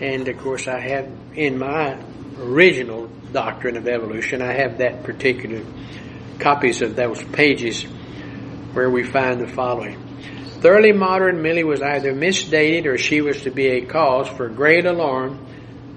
And 0.00 0.26
of 0.26 0.36
course, 0.38 0.66
I 0.66 0.80
have 0.80 1.08
in 1.36 1.56
my 1.56 2.02
original 2.36 3.06
doctrine 3.30 3.76
of 3.76 3.86
evolution, 3.86 4.42
I 4.42 4.54
have 4.54 4.78
that 4.78 5.04
particular 5.04 5.64
copies 6.40 6.82
of 6.82 6.96
those 6.96 7.22
pages 7.22 7.86
where 8.72 8.90
we 8.90 9.02
find 9.02 9.40
the 9.40 9.48
following. 9.48 9.98
Thoroughly 10.60 10.92
modern 10.92 11.40
Millie 11.40 11.64
was 11.64 11.80
either 11.80 12.14
misdated 12.14 12.86
or 12.86 12.98
she 12.98 13.20
was 13.20 13.42
to 13.42 13.50
be 13.50 13.68
a 13.68 13.86
cause 13.86 14.28
for 14.28 14.48
great 14.48 14.84
alarm 14.84 15.46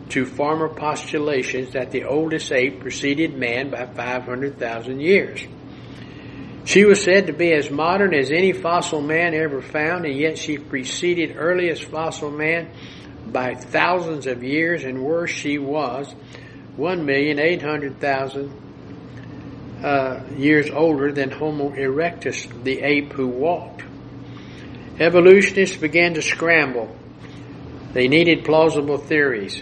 to 0.09 0.25
former 0.25 0.69
postulations 0.69 1.73
that 1.73 1.91
the 1.91 2.05
oldest 2.05 2.51
ape 2.51 2.79
preceded 2.79 3.35
man 3.37 3.69
by 3.69 3.85
500,000 3.85 4.99
years. 4.99 5.45
She 6.65 6.85
was 6.85 7.03
said 7.03 7.27
to 7.27 7.33
be 7.33 7.51
as 7.51 7.69
modern 7.69 8.13
as 8.13 8.31
any 8.31 8.53
fossil 8.53 9.01
man 9.01 9.33
ever 9.33 9.61
found, 9.61 10.05
and 10.05 10.15
yet 10.15 10.37
she 10.37 10.57
preceded 10.57 11.35
earliest 11.35 11.83
fossil 11.85 12.31
man 12.31 12.69
by 13.27 13.55
thousands 13.55 14.27
of 14.27 14.43
years, 14.43 14.85
and 14.85 15.03
worse, 15.03 15.31
she 15.31 15.57
was 15.57 16.13
1,800,000 16.77 18.62
uh, 19.83 20.23
years 20.37 20.69
older 20.69 21.11
than 21.11 21.29
Homo 21.29 21.71
erectus, 21.71 22.47
the 22.63 22.81
ape 22.81 23.11
who 23.13 23.27
walked. 23.27 23.83
Evolutionists 24.99 25.77
began 25.77 26.13
to 26.13 26.21
scramble. 26.21 26.95
They 27.91 28.07
needed 28.07 28.45
plausible 28.45 28.97
theories. 28.97 29.61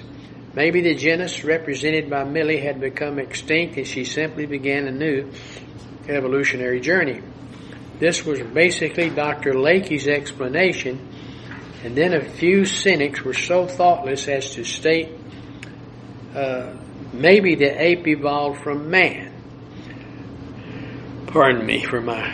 Maybe 0.54 0.82
the 0.82 0.96
genus 0.96 1.44
represented 1.44 2.10
by 2.10 2.24
Millie 2.26 2.60
had 2.60 2.80
become 2.80 3.18
extinct 3.18 3.78
and 3.78 3.88
she 3.88 4.04
simply 4.04 4.46
began 4.46 4.88
a 4.88 4.92
new 4.92 5.32
evolutionary 6.08 6.82
journey. 6.82 7.22
This 8.00 8.26
was 8.26 8.42
basically 8.42 9.10
Dr. 9.10 9.54
Leakey's 9.54 10.08
explanation, 10.08 11.08
and 11.84 11.96
then 11.96 12.14
a 12.14 12.22
few 12.22 12.66
cynics 12.66 13.22
were 13.22 13.34
so 13.34 13.68
thoughtless 13.68 14.28
as 14.28 14.54
to 14.56 14.64
state 14.64 15.10
uh, 16.36 16.74
maybe 17.14 17.56
the 17.56 17.82
ape 17.82 18.08
evolved 18.08 18.62
from 18.62 18.90
man. 18.90 19.31
Pardon 21.32 21.66
me 21.66 21.82
for 21.82 22.02
my 22.02 22.28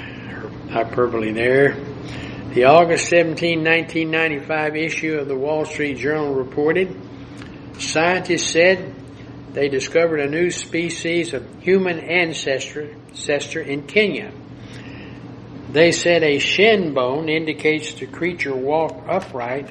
hyperbole 0.72 1.32
there. 1.32 1.76
The 2.56 2.64
August 2.64 3.10
17, 3.10 3.64
1995 3.64 4.76
issue 4.76 5.20
of 5.20 5.28
the 5.28 5.36
Wall 5.36 5.66
Street 5.66 6.00
Journal 6.00 6.34
reported 6.34 7.00
scientists 7.78 8.50
said 8.50 8.96
they 9.54 9.70
discovered 9.70 10.22
a 10.22 10.28
new 10.28 10.50
species 10.50 11.36
of 11.36 11.46
human 11.62 12.00
ancestor, 12.00 12.96
ancestor 13.10 13.62
in 13.62 13.84
Kenya. 13.84 14.32
They 15.70 15.92
said 15.92 16.24
a 16.24 16.40
shin 16.40 16.96
bone 16.96 17.30
indicates 17.30 17.94
the 17.94 18.08
creature 18.08 18.56
walked 18.56 19.08
upright, 19.08 19.70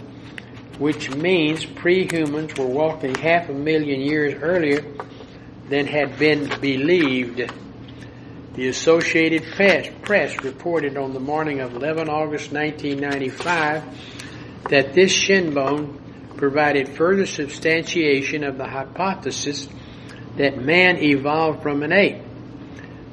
which 0.79 1.13
means 1.13 1.67
pre-humans 1.67 2.57
were 2.57 2.67
walking 2.67 3.17
half 3.17 3.49
a 3.49 3.55
million 3.55 4.03
years 4.03 4.41
earlier 4.41 4.85
than 5.69 5.89
had 5.89 6.17
been 6.17 6.49
believed 6.61 7.51
the 8.57 8.69
Associated 8.69 9.43
Press 9.53 10.43
reported 10.43 10.97
on 10.97 11.13
the 11.13 11.21
morning 11.21 11.61
of 11.61 11.75
11 11.75 12.09
August 12.09 12.53
1995 12.53 13.85
that 14.71 14.95
this 14.95 15.13
shin 15.13 15.53
bone 15.53 16.01
provided 16.39 16.89
further 16.89 17.27
substantiation 17.27 18.45
of 18.45 18.57
the 18.57 18.67
hypothesis 18.67 19.69
that 20.39 20.57
man 20.57 20.97
evolved 21.03 21.63
from 21.63 21.83
an 21.83 21.93
ape. 21.93 22.23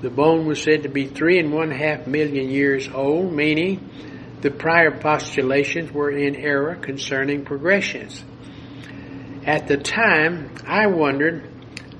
The 0.01 0.09
bone 0.09 0.45
was 0.45 0.63
said 0.63 0.83
to 0.83 0.89
be 0.89 1.07
three 1.07 1.39
and 1.39 1.51
one 1.51 1.71
half 1.71 2.07
million 2.07 2.49
years 2.49 2.87
old, 2.87 3.33
meaning 3.33 3.89
the 4.39 4.51
prior 4.51 4.91
postulations 4.97 5.91
were 5.91 6.11
in 6.11 6.37
error 6.37 6.75
concerning 6.75 7.43
progressions. 7.43 8.23
At 9.45 9.67
the 9.67 9.75
time, 9.75 10.55
I 10.65 10.87
wondered 10.87 11.52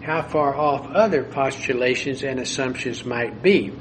how 0.03 0.21
far 0.21 0.53
off 0.53 0.85
other 0.91 1.23
postulations 1.23 2.23
and 2.23 2.39
assumptions 2.39 3.05
might 3.05 3.41
be. 3.41 3.71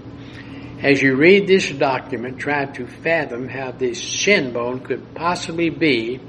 As 0.80 1.02
you 1.02 1.16
read 1.16 1.48
this 1.48 1.70
document, 1.70 2.38
try 2.38 2.64
to 2.66 2.86
fathom 2.86 3.48
how 3.48 3.72
this 3.72 4.00
shin 4.00 4.52
bone 4.52 4.80
could 4.80 5.14
possibly 5.14 5.68
be 5.68 6.20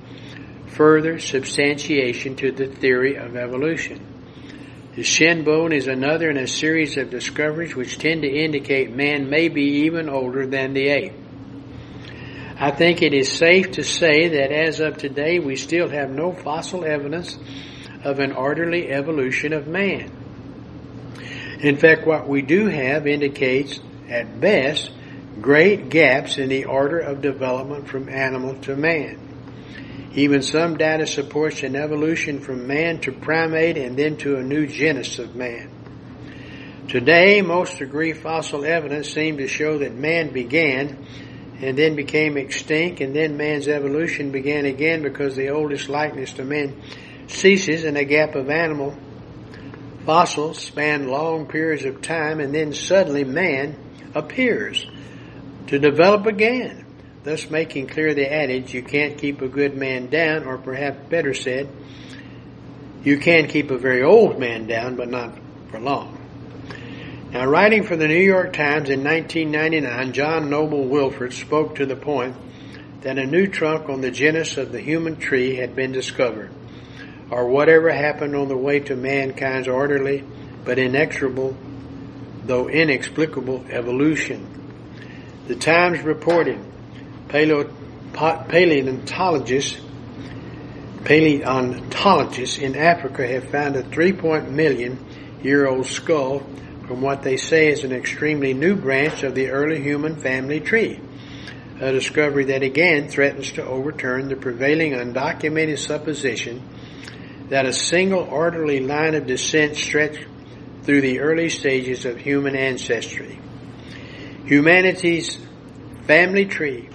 further 0.67 1.19
substantiation 1.19 2.35
to 2.37 2.51
the 2.51 2.67
theory 2.67 3.15
of 3.15 3.35
evolution. 3.35 3.99
The 4.95 5.03
shin 5.03 5.43
bone 5.43 5.71
is 5.71 5.87
another 5.87 6.29
in 6.29 6.37
a 6.37 6.47
series 6.47 6.97
of 6.97 7.11
discoveries 7.11 7.75
which 7.75 7.99
tend 7.99 8.23
to 8.23 8.29
indicate 8.29 8.95
man 8.95 9.29
may 9.29 9.47
be 9.47 9.85
even 9.85 10.09
older 10.09 10.47
than 10.47 10.73
the 10.73 10.87
ape. 10.87 11.13
I 12.59 12.71
think 12.71 13.01
it 13.01 13.13
is 13.13 13.31
safe 13.31 13.71
to 13.71 13.83
say 13.83 14.29
that 14.29 14.51
as 14.51 14.79
of 14.79 14.97
today 14.97 15.39
we 15.39 15.55
still 15.55 15.89
have 15.89 16.09
no 16.09 16.31
fossil 16.31 16.85
evidence 16.85 17.37
of 18.03 18.19
an 18.19 18.31
orderly 18.31 18.89
evolution 18.89 19.53
of 19.53 19.67
man. 19.67 20.11
In 21.59 21.77
fact, 21.77 22.05
what 22.05 22.27
we 22.27 22.41
do 22.41 22.67
have 22.67 23.07
indicates, 23.07 23.79
at 24.09 24.41
best, 24.41 24.91
great 25.39 25.89
gaps 25.89 26.37
in 26.37 26.49
the 26.49 26.65
order 26.65 26.99
of 26.99 27.21
development 27.21 27.87
from 27.87 28.09
animal 28.09 28.55
to 28.61 28.75
man. 28.75 29.19
Even 30.13 30.43
some 30.43 30.77
data 30.77 31.07
supports 31.07 31.63
an 31.63 31.75
evolution 31.75 32.39
from 32.39 32.67
man 32.67 32.99
to 32.99 33.11
primate 33.11 33.77
and 33.77 33.97
then 33.97 34.17
to 34.17 34.35
a 34.35 34.43
new 34.43 34.67
genus 34.67 35.17
of 35.17 35.35
man. 35.35 35.71
Today, 36.87 37.41
most 37.41 37.79
agree 37.81 38.13
fossil 38.13 38.65
evidence 38.65 39.11
seems 39.11 39.37
to 39.37 39.47
show 39.47 39.79
that 39.79 39.95
man 39.95 40.31
began 40.31 41.05
and 41.61 41.77
then 41.77 41.95
became 41.95 42.37
extinct 42.37 42.99
and 42.99 43.15
then 43.15 43.37
man's 43.37 43.69
evolution 43.69 44.31
began 44.31 44.65
again 44.65 45.01
because 45.01 45.35
the 45.35 45.49
oldest 45.49 45.87
likeness 45.87 46.33
to 46.33 46.43
man 46.43 46.79
ceases 47.33 47.83
and 47.83 47.97
a 47.97 48.05
gap 48.05 48.35
of 48.35 48.49
animal 48.49 48.95
fossils 50.05 50.59
span 50.59 51.07
long 51.07 51.47
periods 51.47 51.85
of 51.85 52.01
time 52.01 52.39
and 52.39 52.53
then 52.53 52.73
suddenly 52.73 53.23
man 53.23 53.75
appears 54.15 54.85
to 55.67 55.79
develop 55.79 56.25
again, 56.25 56.85
thus 57.23 57.49
making 57.49 57.87
clear 57.87 58.13
the 58.13 58.31
adage, 58.31 58.73
you 58.73 58.83
can't 58.83 59.17
keep 59.17 59.41
a 59.41 59.47
good 59.47 59.75
man 59.75 60.07
down, 60.09 60.43
or 60.43 60.57
perhaps 60.57 61.09
better 61.09 61.33
said, 61.33 61.69
you 63.03 63.17
can 63.17 63.47
keep 63.47 63.71
a 63.71 63.77
very 63.77 64.03
old 64.03 64.39
man 64.39 64.67
down, 64.67 64.95
but 64.95 65.09
not 65.09 65.37
for 65.69 65.79
long. 65.79 66.19
Now, 67.31 67.47
writing 67.47 67.83
for 67.83 67.95
the 67.95 68.07
New 68.07 68.21
York 68.21 68.53
Times 68.53 68.89
in 68.89 69.03
1999, 69.03 70.13
John 70.13 70.49
Noble 70.49 70.85
Wilford 70.87 71.33
spoke 71.33 71.75
to 71.75 71.85
the 71.85 71.95
point 71.95 72.35
that 73.01 73.17
a 73.17 73.25
new 73.25 73.47
trunk 73.47 73.89
on 73.89 74.01
the 74.01 74.11
genus 74.11 74.57
of 74.57 74.71
the 74.71 74.79
human 74.79 75.15
tree 75.15 75.55
had 75.55 75.75
been 75.75 75.91
discovered, 75.91 76.51
or 77.33 77.47
whatever 77.47 77.91
happened 77.91 78.35
on 78.35 78.47
the 78.47 78.55
way 78.55 78.79
to 78.79 78.95
mankind's 78.95 79.67
orderly 79.67 80.23
but 80.63 80.77
inexorable, 80.77 81.55
though 82.45 82.69
inexplicable, 82.69 83.65
evolution. 83.69 84.47
The 85.47 85.55
Times 85.55 86.01
reported 86.01 86.59
paleo, 87.27 87.69
paleontologists 88.13 89.79
paleontologists 91.03 92.57
in 92.59 92.77
Africa 92.77 93.27
have 93.27 93.49
found 93.49 93.75
a 93.75 93.83
3 93.83 94.11
million 94.49 94.97
year 95.41 95.67
old 95.67 95.85
skull 95.85 96.39
from 96.87 97.01
what 97.01 97.23
they 97.23 97.35
say 97.35 97.69
is 97.69 97.83
an 97.83 97.91
extremely 97.91 98.53
new 98.53 98.75
branch 98.75 99.23
of 99.23 99.35
the 99.35 99.49
early 99.49 99.81
human 99.81 100.15
family 100.15 100.61
tree. 100.61 100.99
A 101.81 101.91
discovery 101.91 102.45
that 102.45 102.63
again 102.63 103.09
threatens 103.09 103.51
to 103.53 103.65
overturn 103.65 104.29
the 104.29 104.35
prevailing 104.35 104.93
undocumented 104.93 105.79
supposition 105.79 106.61
that 107.49 107.65
a 107.65 107.73
single 107.73 108.21
orderly 108.21 108.79
line 108.79 109.15
of 109.15 109.27
descent 109.27 109.75
stretched 109.75 110.25
through 110.83 111.01
the 111.01 111.19
early 111.19 111.49
stages 111.49 112.05
of 112.05 112.17
human 112.17 112.55
ancestry. 112.55 113.39
Humanity's 114.45 115.39
family 116.05 116.45
tree, 116.45 116.89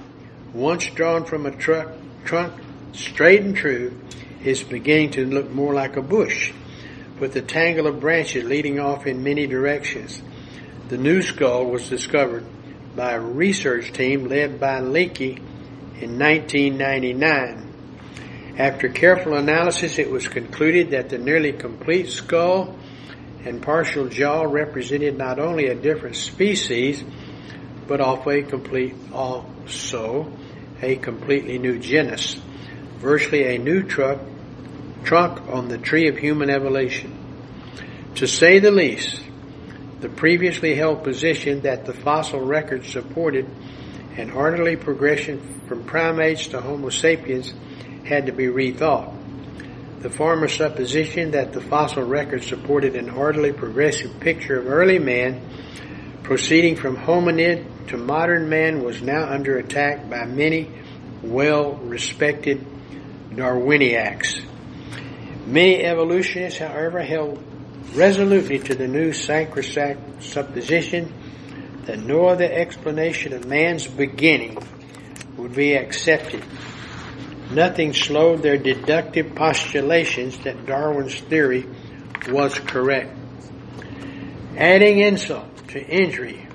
once 0.52 0.86
drawn 0.90 1.24
from 1.24 1.46
a 1.46 1.50
truck, 1.50 1.88
trunk 2.24 2.52
straight 2.92 3.40
and 3.40 3.56
true, 3.56 3.98
is 4.44 4.62
beginning 4.62 5.10
to 5.10 5.26
look 5.26 5.50
more 5.50 5.74
like 5.74 5.96
a 5.96 6.02
bush, 6.02 6.52
with 7.18 7.34
a 7.36 7.42
tangle 7.42 7.86
of 7.86 8.00
branches 8.00 8.44
leading 8.44 8.78
off 8.78 9.06
in 9.06 9.22
many 9.22 9.46
directions. 9.46 10.22
The 10.88 10.98
new 10.98 11.22
skull 11.22 11.66
was 11.66 11.88
discovered 11.88 12.44
by 12.94 13.12
a 13.12 13.20
research 13.20 13.92
team 13.92 14.28
led 14.28 14.60
by 14.60 14.80
Leakey 14.80 15.38
in 16.00 16.18
1999. 16.18 17.67
After 18.58 18.88
careful 18.88 19.34
analysis, 19.34 20.00
it 20.00 20.10
was 20.10 20.26
concluded 20.26 20.90
that 20.90 21.10
the 21.10 21.18
nearly 21.18 21.52
complete 21.52 22.08
skull 22.08 22.76
and 23.44 23.62
partial 23.62 24.08
jaw 24.08 24.42
represented 24.42 25.16
not 25.16 25.38
only 25.38 25.66
a 25.68 25.76
different 25.76 26.16
species, 26.16 27.04
but 27.86 28.00
also 28.00 28.30
a 28.30 28.42
complete, 28.42 28.96
also 29.12 30.32
a 30.82 30.96
completely 30.96 31.58
new 31.58 31.78
genus, 31.78 32.34
virtually 32.96 33.54
a 33.54 33.58
new 33.58 33.84
trunk 33.84 35.40
on 35.48 35.68
the 35.68 35.78
tree 35.78 36.08
of 36.08 36.18
human 36.18 36.50
evolution. 36.50 37.16
To 38.16 38.26
say 38.26 38.58
the 38.58 38.72
least, 38.72 39.22
the 40.00 40.08
previously 40.08 40.74
held 40.74 41.04
position 41.04 41.60
that 41.60 41.86
the 41.86 41.94
fossil 41.94 42.40
record 42.40 42.84
supported 42.86 43.48
an 44.16 44.32
orderly 44.32 44.74
progression 44.74 45.60
from 45.68 45.84
primates 45.84 46.48
to 46.48 46.60
Homo 46.60 46.88
sapiens 46.88 47.54
had 48.08 48.26
to 48.26 48.32
be 48.32 48.46
rethought. 48.46 49.14
The 50.00 50.10
former 50.10 50.48
supposition 50.48 51.32
that 51.32 51.52
the 51.52 51.60
fossil 51.60 52.04
record 52.04 52.42
supported 52.42 52.96
an 52.96 53.10
orderly 53.10 53.52
progressive 53.52 54.18
picture 54.20 54.58
of 54.58 54.66
early 54.66 54.98
man 54.98 55.40
proceeding 56.22 56.76
from 56.76 56.96
hominid 56.96 57.88
to 57.88 57.96
modern 57.96 58.48
man 58.48 58.82
was 58.82 59.00
now 59.02 59.28
under 59.28 59.58
attack 59.58 60.08
by 60.10 60.24
many 60.24 60.70
well 61.22 61.74
respected 61.74 62.64
Darwiniacs. 63.30 64.44
Many 65.46 65.82
evolutionists, 65.84 66.58
however, 66.58 67.02
held 67.02 67.42
resolutely 67.94 68.58
to 68.58 68.74
the 68.74 68.86
new 68.86 69.12
sacrosanct 69.12 70.22
supposition 70.22 71.12
that 71.86 71.98
no 71.98 72.26
other 72.26 72.44
explanation 72.44 73.32
of 73.32 73.46
man's 73.46 73.86
beginning 73.86 74.58
would 75.38 75.54
be 75.54 75.74
accepted. 75.74 76.44
Nothing 77.50 77.94
slowed 77.94 78.42
their 78.42 78.58
deductive 78.58 79.34
postulations 79.34 80.38
that 80.40 80.66
Darwin's 80.66 81.18
theory 81.18 81.66
was 82.28 82.58
correct. 82.58 83.16
Adding 84.56 84.98
insult 84.98 85.68
to 85.68 85.82
injury, 85.82 86.46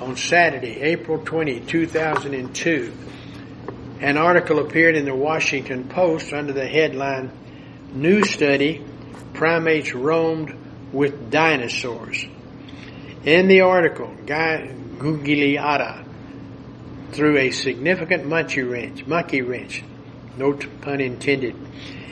on 0.00 0.16
Saturday, 0.16 0.80
April 0.80 1.18
20, 1.18 1.60
2002, 1.60 2.92
an 4.00 4.16
article 4.16 4.60
appeared 4.60 4.96
in 4.96 5.04
the 5.04 5.14
Washington 5.14 5.84
Post 5.88 6.32
under 6.32 6.52
the 6.52 6.66
headline 6.66 7.32
New 7.92 8.22
Study 8.24 8.84
Primates 9.34 9.94
Roamed 9.94 10.54
with 10.92 11.30
Dinosaurs. 11.30 12.24
In 13.24 13.48
the 13.48 13.62
article, 13.62 14.14
Guy 14.24 14.72
Gugliotta 14.98 16.04
threw 17.12 17.38
a 17.38 17.50
significant 17.50 18.26
monkey 18.26 18.62
wrench, 18.62 19.06
monkey 19.06 19.42
wrench, 19.42 19.82
no 20.38 20.54
pun 20.54 21.00
intended, 21.00 21.56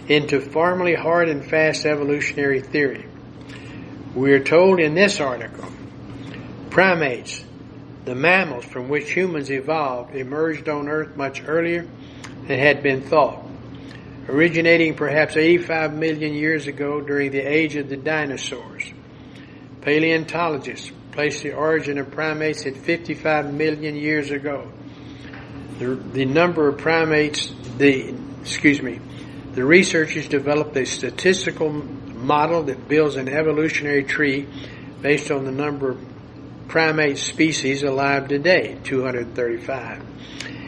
into 0.08 0.40
formerly 0.40 0.94
hard 0.94 1.28
and 1.28 1.44
fast 1.44 1.86
evolutionary 1.86 2.60
theory. 2.60 3.06
We 4.14 4.32
are 4.32 4.42
told 4.42 4.80
in 4.80 4.94
this 4.94 5.20
article, 5.20 5.68
primates 6.70 7.44
the 8.04 8.14
mammals 8.14 8.64
from 8.64 8.88
which 8.88 9.10
humans 9.10 9.50
evolved 9.50 10.14
emerged 10.14 10.68
on 10.68 10.88
Earth 10.88 11.16
much 11.16 11.42
earlier 11.46 11.86
than 12.46 12.58
had 12.58 12.82
been 12.82 13.02
thought, 13.02 13.44
originating 14.28 14.94
perhaps 14.94 15.36
85 15.36 15.94
million 15.94 16.34
years 16.34 16.66
ago 16.66 17.00
during 17.00 17.32
the 17.32 17.40
age 17.40 17.76
of 17.76 17.88
the 17.88 17.96
dinosaurs. 17.96 18.84
Paleontologists 19.80 20.92
place 21.12 21.42
the 21.42 21.54
origin 21.54 21.98
of 21.98 22.10
primates 22.10 22.66
at 22.66 22.76
55 22.76 23.52
million 23.52 23.96
years 23.96 24.30
ago. 24.30 24.70
The, 25.78 25.94
the 25.94 26.24
number 26.24 26.68
of 26.68 26.78
primates, 26.78 27.50
the, 27.78 28.14
excuse 28.40 28.80
me, 28.82 29.00
the 29.52 29.64
researchers 29.64 30.28
developed 30.28 30.76
a 30.76 30.86
statistical 30.86 31.70
model 31.70 32.64
that 32.64 32.88
builds 32.88 33.16
an 33.16 33.28
evolutionary 33.28 34.04
tree 34.04 34.46
based 35.00 35.30
on 35.30 35.44
the 35.44 35.52
number 35.52 35.90
of 35.90 35.98
primate 36.68 37.18
species 37.18 37.82
alive 37.82 38.28
today, 38.28 38.78
235, 38.84 40.02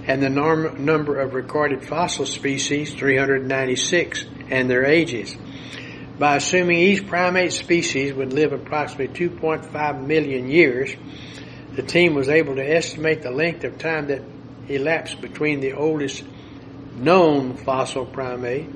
and 0.07 0.23
the 0.23 0.31
norm, 0.31 0.85
number 0.85 1.21
of 1.21 1.35
recorded 1.35 1.85
fossil 1.85 2.25
species, 2.25 2.95
396, 2.95 4.25
and 4.51 4.71
their 4.71 4.85
ages. 4.85 5.37
By 6.19 6.37
assuming 6.37 6.79
each 6.79 7.07
primate 7.07 7.53
species 7.53 8.13
would 8.13 8.33
live 8.33 8.53
approximately 8.53 9.29
2.5 9.29 10.07
million 10.07 10.51
years, 10.51 10.95
the 11.75 11.83
team 11.83 12.15
was 12.15 12.29
able 12.29 12.57
to 12.57 12.77
estimate 12.77 13.23
the 13.23 13.31
length 13.31 13.65
of 13.65 13.79
time 13.79 14.09
that 14.09 14.23
elapsed 14.69 15.21
between 15.21 15.61
the 15.61 15.75
oldest 15.75 16.25
known 16.99 17.57
fossil 17.57 18.05
primate. 18.05 18.69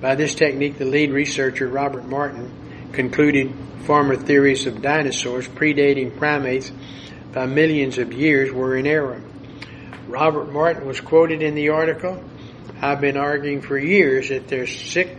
By 0.00 0.14
this 0.14 0.34
technique, 0.34 0.78
the 0.78 0.84
lead 0.84 1.10
researcher, 1.10 1.68
Robert 1.68 2.06
Martin, 2.06 2.90
concluded 2.92 3.52
former 3.84 4.16
theories 4.16 4.66
of 4.66 4.82
dinosaurs 4.82 5.48
predating 5.48 6.16
primates 6.16 6.70
by 7.32 7.46
millions 7.46 7.98
of 7.98 8.12
years 8.12 8.52
were 8.52 8.76
in 8.76 8.86
error. 8.86 9.22
Robert 10.06 10.52
Martin 10.52 10.86
was 10.86 11.00
quoted 11.00 11.42
in 11.42 11.54
the 11.54 11.70
article. 11.70 12.22
I've 12.80 13.00
been 13.00 13.16
arguing 13.16 13.60
for 13.60 13.76
years 13.78 14.28
that 14.30 14.48
there's 14.48 14.74
sick, 14.74 15.16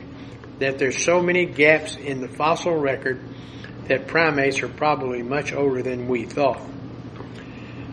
that 0.59 0.79
there's 0.79 1.03
so 1.03 1.21
many 1.21 1.45
gaps 1.45 1.95
in 1.95 2.21
the 2.21 2.27
fossil 2.27 2.75
record 2.75 3.19
that 3.87 4.07
primates 4.07 4.61
are 4.61 4.69
probably 4.69 5.23
much 5.23 5.51
older 5.51 5.81
than 5.81 6.07
we 6.07 6.25
thought. 6.25 6.61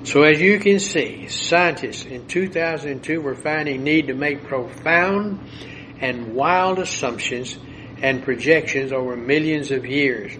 So 0.06 0.22
as 0.22 0.40
you 0.40 0.60
can 0.60 0.78
see, 0.78 1.26
scientists 1.26 2.04
in 2.04 2.28
2002 2.28 3.20
were 3.20 3.34
finding 3.34 3.82
need 3.82 4.06
to 4.06 4.14
make 4.14 4.44
profound 4.44 5.40
and 6.00 6.32
wild 6.32 6.78
assumptions 6.78 7.58
and 8.00 8.22
projections 8.22 8.92
over 8.92 9.16
millions 9.16 9.72
of 9.72 9.84
years. 9.84 10.32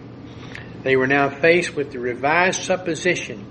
They 0.83 0.95
were 0.95 1.05
now 1.05 1.29
faced 1.29 1.75
with 1.75 1.91
the 1.91 1.99
revised 1.99 2.63
supposition 2.63 3.45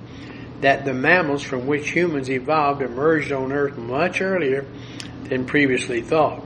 that 0.63 0.87
the 0.87 0.95
mammals 0.95 1.43
from 1.43 1.67
which 1.67 1.91
humans 1.91 2.31
evolved 2.31 2.81
emerged 2.81 3.31
on 3.31 3.53
Earth 3.53 3.77
much 3.77 4.23
earlier 4.23 4.67
than 5.25 5.45
previously 5.45 6.01
thought. 6.01 6.43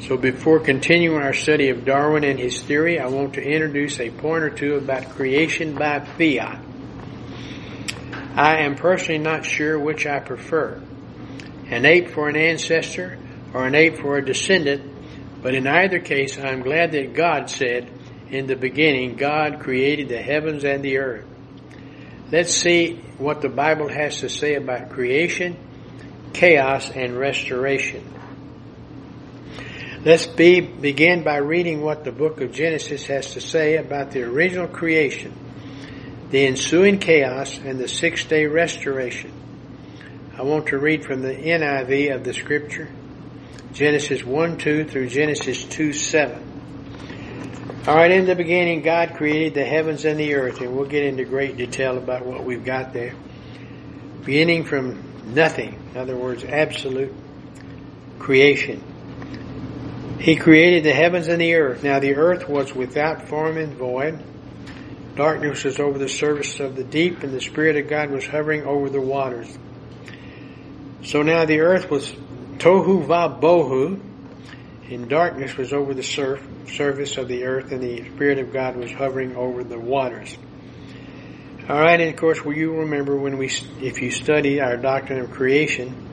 So 0.00 0.16
before 0.16 0.58
continuing 0.58 1.22
our 1.22 1.32
study 1.32 1.68
of 1.68 1.84
Darwin 1.84 2.24
and 2.24 2.40
his 2.40 2.60
theory, 2.60 2.98
I 2.98 3.06
want 3.06 3.34
to 3.34 3.40
introduce 3.40 4.00
a 4.00 4.10
point 4.10 4.42
or 4.42 4.50
two 4.50 4.74
about 4.74 5.10
creation 5.10 5.76
by 5.76 6.00
fiat. 6.00 6.64
I 8.40 8.62
am 8.62 8.74
personally 8.74 9.18
not 9.18 9.44
sure 9.44 9.78
which 9.78 10.06
I 10.06 10.18
prefer. 10.18 10.80
An 11.66 11.84
ape 11.84 12.08
for 12.08 12.26
an 12.26 12.36
ancestor 12.36 13.18
or 13.52 13.66
an 13.66 13.74
ape 13.74 13.98
for 13.98 14.16
a 14.16 14.24
descendant, 14.24 15.42
but 15.42 15.54
in 15.54 15.66
either 15.66 15.98
case 16.00 16.38
I 16.38 16.48
am 16.48 16.62
glad 16.62 16.92
that 16.92 17.12
God 17.12 17.50
said, 17.50 17.92
in 18.30 18.46
the 18.46 18.56
beginning 18.56 19.16
God 19.16 19.60
created 19.60 20.08
the 20.08 20.22
heavens 20.22 20.64
and 20.64 20.82
the 20.82 20.96
earth. 20.96 21.26
Let's 22.32 22.54
see 22.54 22.94
what 23.18 23.42
the 23.42 23.50
Bible 23.50 23.88
has 23.88 24.20
to 24.20 24.30
say 24.30 24.54
about 24.54 24.88
creation, 24.88 25.58
chaos, 26.32 26.90
and 26.90 27.18
restoration. 27.18 28.10
Let's 30.02 30.24
be, 30.24 30.60
begin 30.60 31.24
by 31.24 31.36
reading 31.36 31.82
what 31.82 32.04
the 32.04 32.12
book 32.12 32.40
of 32.40 32.52
Genesis 32.52 33.04
has 33.08 33.34
to 33.34 33.42
say 33.42 33.76
about 33.76 34.12
the 34.12 34.22
original 34.22 34.66
creation, 34.66 35.34
the 36.30 36.46
ensuing 36.46 36.98
chaos, 36.98 37.58
and 37.58 37.78
the 37.78 37.88
six 37.88 38.24
day 38.24 38.46
restoration. 38.46 39.32
I 40.36 40.42
want 40.42 40.68
to 40.68 40.78
read 40.78 41.04
from 41.04 41.22
the 41.22 41.34
NIV 41.34 42.14
of 42.14 42.24
the 42.24 42.32
scripture, 42.32 42.88
Genesis 43.72 44.24
1 44.24 44.58
2 44.58 44.84
through 44.84 45.08
Genesis 45.08 45.64
2 45.64 45.92
7. 45.92 46.46
All 47.86 47.96
right, 47.96 48.10
in 48.10 48.26
the 48.26 48.36
beginning, 48.36 48.82
God 48.82 49.14
created 49.16 49.54
the 49.54 49.64
heavens 49.64 50.04
and 50.04 50.20
the 50.20 50.34
earth, 50.34 50.60
and 50.60 50.76
we'll 50.76 50.88
get 50.88 51.02
into 51.02 51.24
great 51.24 51.56
detail 51.56 51.98
about 51.98 52.24
what 52.24 52.44
we've 52.44 52.64
got 52.64 52.92
there. 52.92 53.14
Beginning 54.24 54.64
from 54.64 55.34
nothing, 55.34 55.80
in 55.90 55.96
other 55.96 56.16
words, 56.16 56.44
absolute 56.44 57.12
creation. 58.18 58.84
He 60.20 60.36
created 60.36 60.84
the 60.84 60.92
heavens 60.92 61.28
and 61.28 61.40
the 61.40 61.54
earth. 61.54 61.82
Now 61.82 61.98
the 61.98 62.14
earth 62.14 62.48
was 62.48 62.74
without 62.74 63.26
form 63.28 63.56
and 63.56 63.74
void. 63.74 64.22
Darkness 65.20 65.64
was 65.64 65.78
over 65.78 65.98
the 65.98 66.08
surface 66.08 66.60
of 66.60 66.76
the 66.76 66.82
deep, 66.82 67.22
and 67.22 67.30
the 67.30 67.42
Spirit 67.42 67.76
of 67.76 67.90
God 67.90 68.08
was 68.08 68.24
hovering 68.24 68.62
over 68.62 68.88
the 68.88 69.02
waters. 69.02 69.54
So 71.02 71.20
now 71.20 71.44
the 71.44 71.60
earth 71.60 71.90
was 71.90 72.10
tohu 72.56 73.04
va 73.04 73.28
bohu, 73.28 74.00
and 74.90 75.10
darkness 75.10 75.58
was 75.58 75.74
over 75.74 75.92
the 75.92 76.02
surf, 76.02 76.42
surface 76.68 77.18
of 77.18 77.28
the 77.28 77.44
earth, 77.44 77.70
and 77.70 77.82
the 77.82 78.02
Spirit 78.14 78.38
of 78.38 78.50
God 78.50 78.76
was 78.76 78.90
hovering 78.92 79.36
over 79.36 79.62
the 79.62 79.78
waters. 79.78 80.34
All 81.68 81.78
right, 81.78 82.00
and 82.00 82.08
of 82.08 82.16
course, 82.16 82.42
will 82.42 82.56
you 82.56 82.78
remember 82.78 83.14
when 83.14 83.36
we, 83.36 83.50
if 83.82 84.00
you 84.00 84.10
study 84.10 84.62
our 84.62 84.78
doctrine 84.78 85.20
of 85.20 85.32
creation, 85.32 86.08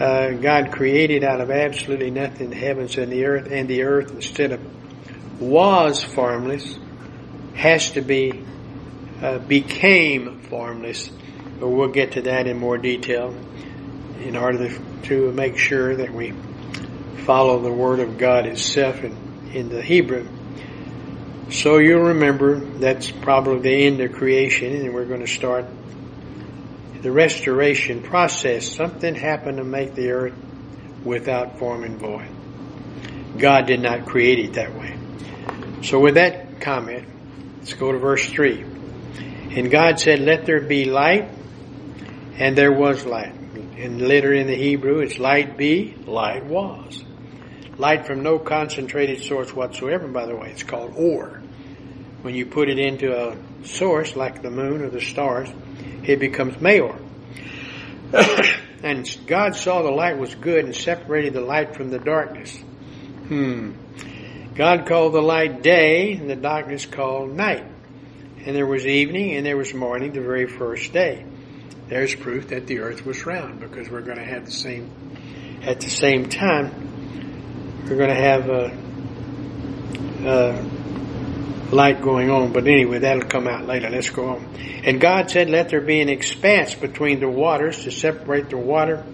uh, 0.00 0.30
God 0.30 0.72
created 0.72 1.24
out 1.24 1.42
of 1.42 1.50
absolutely 1.50 2.10
nothing 2.10 2.48
the 2.48 2.56
heavens 2.56 2.96
and 2.96 3.12
the 3.12 3.26
earth, 3.26 3.48
and 3.50 3.68
the 3.68 3.82
earth 3.82 4.12
instead 4.12 4.52
of 4.52 5.40
was 5.42 6.02
formless, 6.02 6.78
has 7.58 7.90
to 7.90 8.00
be 8.00 8.44
uh, 9.20 9.38
became 9.38 10.40
formless. 10.42 11.10
But 11.58 11.68
we'll 11.68 11.88
get 11.88 12.12
to 12.12 12.22
that 12.22 12.46
in 12.46 12.56
more 12.58 12.78
detail 12.78 13.34
in 14.20 14.36
order 14.36 14.70
to, 15.02 15.32
make 15.32 15.58
sure 15.58 15.96
that 15.96 16.12
we 16.12 16.34
follow 17.24 17.60
the 17.60 17.72
Word 17.72 18.00
of 18.00 18.18
God 18.18 18.46
itself 18.46 19.02
in, 19.02 19.50
in 19.52 19.68
the 19.68 19.82
Hebrew. 19.82 20.28
So 21.50 21.78
you'll 21.78 22.08
remember 22.08 22.60
that's 22.60 23.10
probably 23.10 23.60
the 23.60 23.86
end 23.86 24.00
of 24.00 24.12
creation, 24.12 24.74
and 24.74 24.94
we're 24.94 25.06
going 25.06 25.20
to 25.20 25.26
start 25.26 25.64
the 27.00 27.10
restoration 27.10 28.02
process. 28.02 28.70
Something 28.70 29.14
happened 29.14 29.56
to 29.56 29.64
make 29.64 29.94
the 29.94 30.10
earth 30.10 30.34
without 31.04 31.58
form 31.58 31.84
and 31.84 31.98
void. 31.98 32.28
God 33.38 33.66
did 33.66 33.80
not 33.80 34.04
create 34.04 34.38
it 34.40 34.52
that 34.54 34.74
way. 34.74 34.98
So 35.82 36.00
with 36.00 36.14
that 36.14 36.60
comment, 36.60 37.08
let's 37.68 37.78
go 37.78 37.92
to 37.92 37.98
verse 37.98 38.26
3. 38.30 38.62
And 38.62 39.70
God 39.70 40.00
said, 40.00 40.20
Let 40.20 40.46
there 40.46 40.62
be 40.62 40.86
light, 40.86 41.28
and 42.38 42.56
there 42.56 42.72
was 42.72 43.04
light. 43.04 43.34
And 43.34 44.00
later 44.00 44.32
in 44.32 44.46
the 44.46 44.54
Hebrew, 44.54 45.00
it's 45.00 45.18
light 45.18 45.58
be, 45.58 45.94
light 46.06 46.46
was. 46.46 47.04
Light 47.76 48.06
from 48.06 48.22
no 48.22 48.38
concentrated 48.38 49.22
source 49.22 49.52
whatsoever, 49.52 50.08
by 50.08 50.24
the 50.24 50.34
way. 50.34 50.50
It's 50.50 50.62
called 50.62 50.94
ore. 50.96 51.42
When 52.22 52.34
you 52.34 52.46
put 52.46 52.70
it 52.70 52.78
into 52.78 53.14
a 53.14 53.36
source 53.66 54.16
like 54.16 54.40
the 54.40 54.50
moon 54.50 54.80
or 54.80 54.88
the 54.88 55.02
stars, 55.02 55.50
it 56.04 56.20
becomes 56.20 56.58
mayor. 56.62 56.98
and 58.82 59.18
God 59.26 59.56
saw 59.56 59.82
the 59.82 59.90
light 59.90 60.16
was 60.16 60.34
good 60.34 60.64
and 60.64 60.74
separated 60.74 61.34
the 61.34 61.42
light 61.42 61.76
from 61.76 61.90
the 61.90 61.98
darkness. 61.98 62.56
Hmm. 63.26 63.72
God 64.58 64.86
called 64.86 65.14
the 65.14 65.22
light 65.22 65.62
day 65.62 66.14
and 66.14 66.28
the 66.28 66.34
darkness 66.34 66.84
called 66.84 67.30
night. 67.30 67.64
And 68.44 68.56
there 68.56 68.66
was 68.66 68.84
evening 68.84 69.36
and 69.36 69.46
there 69.46 69.56
was 69.56 69.72
morning 69.72 70.12
the 70.12 70.20
very 70.20 70.48
first 70.48 70.92
day. 70.92 71.24
There's 71.86 72.12
proof 72.16 72.48
that 72.48 72.66
the 72.66 72.80
earth 72.80 73.06
was 73.06 73.24
round 73.24 73.60
because 73.60 73.88
we're 73.88 74.00
going 74.00 74.18
to 74.18 74.24
have 74.24 74.46
the 74.46 74.50
same, 74.50 74.90
at 75.62 75.78
the 75.78 75.88
same 75.88 76.28
time, 76.28 77.84
we're 77.88 77.98
going 77.98 78.08
to 78.08 78.16
have 78.16 78.48
a, 78.48 78.76
a 80.26 81.72
light 81.72 82.02
going 82.02 82.28
on. 82.28 82.52
But 82.52 82.66
anyway, 82.66 82.98
that'll 82.98 83.28
come 83.28 83.46
out 83.46 83.64
later. 83.64 83.88
Let's 83.88 84.10
go 84.10 84.30
on. 84.30 84.56
And 84.82 85.00
God 85.00 85.30
said, 85.30 85.50
Let 85.50 85.68
there 85.68 85.80
be 85.80 86.00
an 86.00 86.08
expanse 86.08 86.74
between 86.74 87.20
the 87.20 87.28
waters 87.28 87.84
to 87.84 87.92
separate 87.92 88.50
the 88.50 88.58
water 88.58 89.04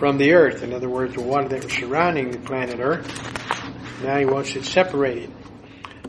from 0.00 0.18
the 0.18 0.32
earth. 0.32 0.64
In 0.64 0.72
other 0.72 0.88
words, 0.88 1.14
the 1.14 1.22
water 1.22 1.48
that 1.50 1.62
was 1.62 1.72
surrounding 1.72 2.32
the 2.32 2.38
planet 2.38 2.80
Earth. 2.80 3.31
Now 4.02 4.18
He 4.18 4.24
wants 4.24 4.54
it 4.56 4.64
separated. 4.64 5.32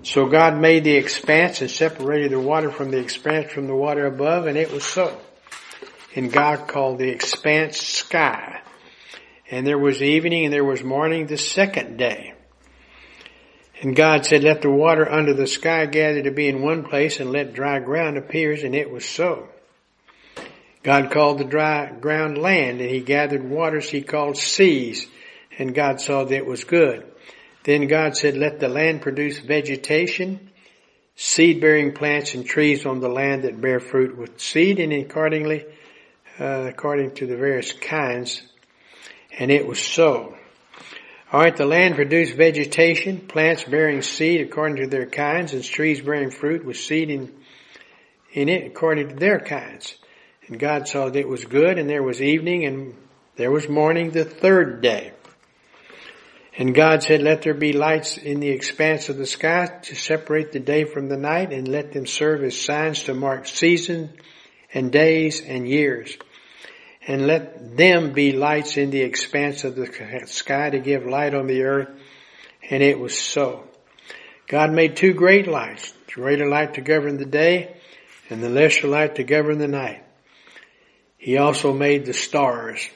So 0.04 0.26
God 0.26 0.60
made 0.60 0.84
the 0.84 0.96
expanse 0.96 1.62
and 1.62 1.72
separated 1.72 2.32
the 2.32 2.40
water 2.40 2.70
from 2.72 2.92
the 2.92 3.00
expanse 3.00 3.52
from 3.52 3.68
the 3.68 3.76
water 3.76 4.06
above, 4.06 4.48
and 4.48 4.58
it 4.58 4.72
was 4.72 4.84
so. 4.84 5.18
And 6.16 6.32
God 6.32 6.68
called 6.68 7.00
the 7.00 7.10
expanse 7.10 7.80
sky. 7.80 8.62
And 9.50 9.66
there 9.66 9.80
was 9.80 10.02
evening 10.02 10.46
and 10.46 10.54
there 10.54 10.64
was 10.64 10.84
morning 10.84 11.28
the 11.28 11.38
second 11.38 11.98
day. 11.98 12.34
And 13.82 13.96
God 13.96 14.26
said, 14.26 14.44
let 14.44 14.62
the 14.62 14.70
water 14.70 15.10
under 15.10 15.34
the 15.34 15.48
sky 15.48 15.86
gather 15.86 16.24
to 16.24 16.32
be 16.32 16.48
in 16.48 16.62
one 16.62 16.84
place 16.84 17.20
and 17.20 17.32
let 17.32 17.54
dry 17.54 17.80
ground 17.80 18.18
appears 18.18 18.64
and 18.64 18.76
it 18.76 18.90
was 18.90 19.06
so. 19.06 19.50
God 20.84 21.12
called 21.12 21.40
the 21.40 21.46
dry 21.46 21.92
ground 21.92 22.38
land 22.38 22.82
and 22.82 22.90
he 22.90 23.02
gathered 23.02 23.44
waters 23.44 23.90
he 23.90 24.02
called 24.02 24.38
seas 24.38 25.08
and 25.58 25.76
God 25.76 26.00
saw 26.00 26.24
that 26.24 26.36
it 26.36 26.46
was 26.46 26.64
good. 26.64 27.13
Then 27.64 27.88
God 27.88 28.18
said, 28.18 28.38
let 28.38 28.60
the 28.60 28.68
land 28.68 29.02
produce 29.02 29.40
vegetation, 29.40 30.50
seed 31.16 31.62
bearing 31.62 31.94
plants 31.94 32.34
and 32.34 32.46
trees 32.46 32.86
on 32.86 33.00
the 33.00 33.10
land 33.10 33.44
that 33.44 33.62
bear 33.62 33.80
fruit 33.80 34.18
with 34.18 34.40
seed 34.40 34.80
and 34.80 34.92
accordingly, 34.92 35.66
uh, 36.40 36.66
according 36.68 37.16
to 37.16 37.28
the 37.28 37.38
various 37.38 37.72
kinds 37.72 38.42
and 39.38 39.52
it 39.52 39.68
was 39.68 39.80
so. 39.80 40.36
Alright, 41.34 41.58
the 41.58 41.66
land 41.66 41.96
produced 41.96 42.36
vegetation, 42.36 43.22
plants 43.22 43.64
bearing 43.64 44.02
seed 44.04 44.42
according 44.42 44.78
to 44.78 44.88
their 44.88 45.08
kinds, 45.08 45.54
and 45.54 45.64
trees 45.64 46.02
bearing 46.02 46.30
fruit 46.30 46.64
with 46.64 46.78
seed 46.78 47.10
in, 47.10 47.34
in 48.34 48.50
it 48.50 48.68
according 48.68 49.10
to 49.10 49.16
their 49.16 49.40
kinds. 49.40 49.96
And 50.48 50.60
God 50.60 50.88
saw 50.88 51.10
that 51.10 51.20
it 51.20 51.28
was 51.28 51.46
good, 51.46 51.80
and 51.80 51.90
there 51.90 52.04
was 52.04 52.22
evening, 52.22 52.66
and 52.66 52.96
there 53.36 53.50
was 53.50 53.68
morning 53.68 54.12
the 54.12 54.26
third 54.26 54.82
day. 54.82 55.14
And 56.56 56.76
God 56.76 57.02
said, 57.02 57.22
let 57.22 57.42
there 57.42 57.54
be 57.54 57.74
lights 57.74 58.18
in 58.18 58.40
the 58.40 58.50
expanse 58.50 59.10
of 59.10 59.18
the 59.18 59.26
sky 59.26 59.80
to 59.84 59.96
separate 59.96 60.52
the 60.52 60.60
day 60.60 60.84
from 60.84 61.10
the 61.10 61.18
night, 61.18 61.52
and 61.52 61.68
let 61.68 61.94
them 61.94 62.06
serve 62.06 62.44
as 62.44 62.60
signs 62.60 63.04
to 63.04 63.14
mark 63.14 63.48
seasons 63.48 64.12
and 64.74 64.92
days 64.92 65.42
and 65.42 65.68
years 65.68 66.18
and 67.08 67.28
let 67.28 67.76
them 67.76 68.14
be 68.14 68.32
lights 68.32 68.78
in 68.78 68.90
the 68.90 69.02
expanse 69.02 69.64
of 69.64 69.76
the 69.76 70.22
sky 70.26 70.70
to 70.70 70.80
give 70.80 71.06
light 71.06 71.34
on 71.34 71.48
the 71.48 71.64
earth. 71.64 71.90
And 72.70 72.82
it 72.82 72.98
was 72.98 73.18
so. 73.18 73.66
God 74.48 74.72
made 74.72 74.96
two 74.96 75.14
great 75.14 75.48
lights, 75.48 75.92
the 76.08 76.14
greater 76.14 76.48
light 76.48 76.76
to 76.76 76.82
govern 76.82 77.18
the 77.18 77.26
day 77.26 77.76
and 78.30 78.42
the 78.42 78.50
lesser 78.50 78.88
light 78.88 79.16
to 79.16 79.24
govern 79.24 79.58
the 79.58 79.68
night. 79.68 80.04
He 81.18 81.38
also 81.38 81.74
made 81.74 82.06
the 82.06 82.14
stars. 82.14 82.90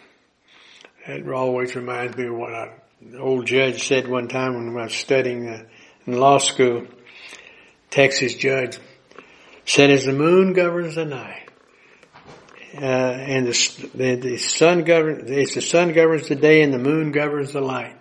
That 1.05 1.28
always 1.28 1.76
reminds 1.76 2.16
me 2.18 2.28
of 2.28 2.36
what 2.36 2.53
an 3.02 3.20
old 3.20 3.45
judge 3.45 3.88
said 3.88 4.08
one 4.08 4.28
time 4.28 4.56
when 4.56 4.78
I 4.78 4.84
was 4.86 4.93
studying 4.93 5.48
uh, 5.48 5.64
in 6.06 6.20
law 6.20 6.39
school. 6.39 6.88
Texas 7.89 8.34
judge 8.36 8.80
said, 9.66 9.91
as 9.91 10.06
the 10.06 10.14
moon 10.14 10.54
governs 10.54 10.95
the 10.95 11.06
night, 11.06 11.50
uh, 12.74 12.86
and 12.86 13.48
the, 13.48 13.89
the, 13.93 14.16
the 14.16 14.38
sun 14.38 14.84
governs, 14.84 15.30
as 15.30 15.54
the 15.54 15.62
sun 15.62 15.93
governs 15.93 16.28
the 16.28 16.36
day 16.36 16.62
and 16.62 16.74
the 16.74 16.80
moon 16.80 17.12
governs 17.12 17.54
the 17.54 17.62
light. 17.62 17.95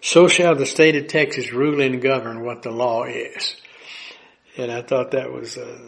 So 0.00 0.28
shall 0.28 0.54
the 0.54 0.66
state 0.66 0.96
of 0.96 1.08
Texas 1.08 1.52
rule 1.52 1.80
and 1.80 2.00
govern 2.00 2.44
what 2.44 2.62
the 2.62 2.70
law 2.70 3.04
is. 3.04 3.56
And 4.56 4.70
I 4.70 4.82
thought 4.82 5.10
that 5.10 5.32
was, 5.32 5.58
uh, 5.58 5.78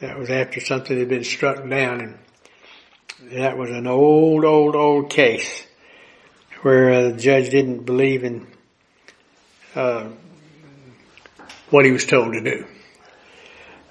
that 0.00 0.18
was 0.18 0.30
after 0.30 0.60
something 0.60 0.96
had 0.96 1.08
been 1.08 1.24
struck 1.24 1.68
down 1.68 2.00
and 2.00 2.18
that 3.32 3.58
was 3.58 3.70
an 3.70 3.86
old, 3.86 4.44
old, 4.44 4.76
old 4.76 5.10
case. 5.10 5.65
Where 6.62 6.92
uh, 6.92 7.02
the 7.10 7.16
judge 7.16 7.50
didn't 7.50 7.84
believe 7.84 8.24
in 8.24 8.46
uh, 9.74 10.08
what 11.70 11.84
he 11.84 11.92
was 11.92 12.06
told 12.06 12.32
to 12.32 12.40
do. 12.40 12.66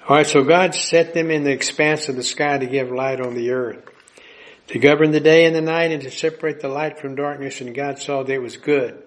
All 0.08 0.16
right, 0.16 0.26
so 0.26 0.44
God 0.44 0.74
set 0.74 1.14
them 1.14 1.30
in 1.30 1.44
the 1.44 1.50
expanse 1.50 2.08
of 2.08 2.16
the 2.16 2.22
sky 2.22 2.58
to 2.58 2.66
give 2.66 2.90
light 2.90 3.20
on 3.20 3.34
the 3.34 3.50
earth, 3.50 3.88
to 4.68 4.78
govern 4.78 5.10
the 5.10 5.20
day 5.20 5.46
and 5.46 5.54
the 5.54 5.60
night, 5.60 5.90
and 5.90 6.02
to 6.02 6.10
separate 6.10 6.60
the 6.60 6.68
light 6.68 6.98
from 6.98 7.16
darkness. 7.16 7.60
And 7.60 7.74
God 7.74 7.98
saw 7.98 8.22
that 8.22 8.32
it 8.32 8.42
was 8.42 8.56
good. 8.56 9.02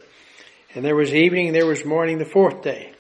And 0.76 0.84
there 0.84 0.96
was 0.96 1.14
evening, 1.14 1.48
and 1.48 1.56
there 1.56 1.66
was 1.66 1.86
morning 1.86 2.18
the 2.18 2.26
fourth 2.26 2.62
day. 2.62 2.94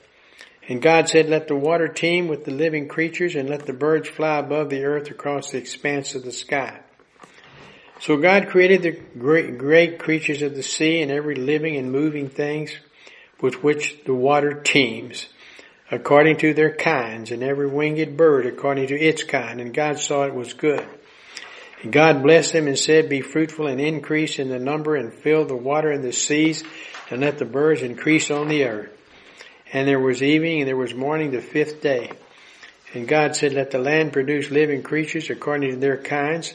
And 0.67 0.81
God 0.81 1.09
said, 1.09 1.29
let 1.29 1.47
the 1.47 1.55
water 1.55 1.87
teem 1.87 2.27
with 2.27 2.45
the 2.45 2.51
living 2.51 2.87
creatures 2.87 3.35
and 3.35 3.49
let 3.49 3.65
the 3.65 3.73
birds 3.73 4.07
fly 4.07 4.37
above 4.37 4.69
the 4.69 4.83
earth 4.85 5.09
across 5.09 5.51
the 5.51 5.57
expanse 5.57 6.13
of 6.15 6.23
the 6.23 6.31
sky. 6.31 6.79
So 7.99 8.15
God 8.17 8.47
created 8.47 8.81
the 8.81 8.91
great, 9.19 9.57
great 9.57 9.99
creatures 9.99 10.41
of 10.41 10.55
the 10.55 10.63
sea 10.63 11.01
and 11.01 11.11
every 11.11 11.35
living 11.35 11.75
and 11.75 11.91
moving 11.91 12.29
things 12.29 12.71
with 13.41 13.63
which 13.63 14.03
the 14.05 14.13
water 14.13 14.53
teems 14.53 15.27
according 15.91 16.37
to 16.37 16.53
their 16.53 16.73
kinds 16.73 17.31
and 17.31 17.43
every 17.43 17.67
winged 17.67 18.15
bird 18.15 18.45
according 18.45 18.87
to 18.87 18.99
its 18.99 19.23
kind. 19.23 19.59
And 19.59 19.73
God 19.73 19.99
saw 19.99 20.23
it 20.23 20.33
was 20.33 20.53
good. 20.53 20.87
And 21.81 21.91
God 21.91 22.23
blessed 22.23 22.53
them 22.53 22.67
and 22.67 22.77
said, 22.77 23.09
be 23.09 23.21
fruitful 23.21 23.67
and 23.67 23.79
increase 23.79 24.39
in 24.39 24.49
the 24.49 24.59
number 24.59 24.95
and 24.95 25.13
fill 25.13 25.45
the 25.45 25.55
water 25.55 25.91
in 25.91 26.01
the 26.01 26.13
seas 26.13 26.63
and 27.09 27.21
let 27.21 27.37
the 27.37 27.45
birds 27.45 27.81
increase 27.81 28.29
on 28.31 28.47
the 28.47 28.65
earth. 28.65 28.91
And 29.71 29.87
there 29.87 29.99
was 29.99 30.23
evening 30.23 30.61
and 30.61 30.67
there 30.67 30.77
was 30.77 30.93
morning 30.93 31.31
the 31.31 31.41
fifth 31.41 31.81
day. 31.81 32.11
And 32.93 33.07
God 33.07 33.35
said, 33.35 33.53
let 33.53 33.71
the 33.71 33.77
land 33.77 34.13
produce 34.13 34.49
living 34.49 34.83
creatures 34.83 35.29
according 35.29 35.71
to 35.71 35.77
their 35.77 35.97
kinds, 35.97 36.53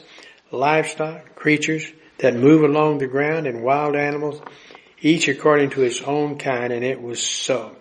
livestock, 0.55 1.35
creatures 1.35 1.85
that 2.17 2.35
move 2.35 2.63
along 2.63 2.99
the 2.99 3.07
ground 3.07 3.47
and 3.47 3.63
wild 3.63 3.95
animals, 3.95 4.41
each 5.01 5.27
according 5.27 5.69
to 5.71 5.83
its 5.83 6.01
own 6.01 6.37
kind. 6.37 6.71
And 6.71 6.83
it 6.83 7.01
was 7.01 7.21
so. 7.21 7.75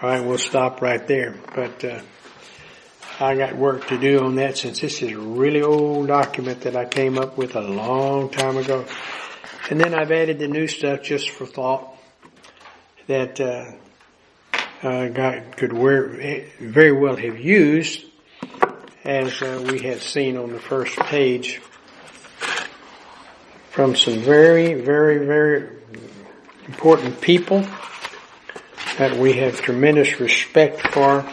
All 0.00 0.08
right, 0.08 0.24
we'll 0.24 0.38
stop 0.38 0.80
right 0.82 1.06
there. 1.06 1.34
But, 1.54 1.84
uh, 1.84 2.00
I 3.20 3.36
got 3.36 3.56
work 3.56 3.88
to 3.88 3.98
do 3.98 4.20
on 4.20 4.36
that 4.36 4.56
since 4.56 4.80
this 4.80 5.02
is 5.02 5.12
a 5.12 5.18
really 5.18 5.62
old 5.62 6.08
document 6.08 6.62
that 6.62 6.74
I 6.74 6.86
came 6.86 7.18
up 7.18 7.36
with 7.36 7.54
a 7.54 7.60
long 7.60 8.30
time 8.30 8.56
ago. 8.56 8.84
And 9.70 9.80
then 9.80 9.94
I've 9.94 10.10
added 10.10 10.38
the 10.38 10.48
new 10.48 10.66
stuff 10.66 11.02
just 11.02 11.30
for 11.30 11.46
thought 11.46 11.94
that, 13.06 13.40
uh, 13.40 13.72
uh, 14.82 15.08
God 15.08 15.56
could 15.56 15.72
very 15.72 16.92
well 16.92 17.14
have 17.14 17.38
used, 17.38 18.04
as 19.04 19.40
uh, 19.40 19.64
we 19.70 19.80
have 19.82 20.02
seen 20.02 20.36
on 20.36 20.50
the 20.52 20.58
first 20.58 20.96
page, 20.96 21.60
from 23.72 23.96
some 23.96 24.18
very, 24.18 24.74
very, 24.74 25.24
very 25.24 25.70
important 26.66 27.18
people 27.22 27.66
that 28.98 29.16
we 29.16 29.32
have 29.32 29.62
tremendous 29.62 30.20
respect 30.20 30.78
for, 30.88 31.26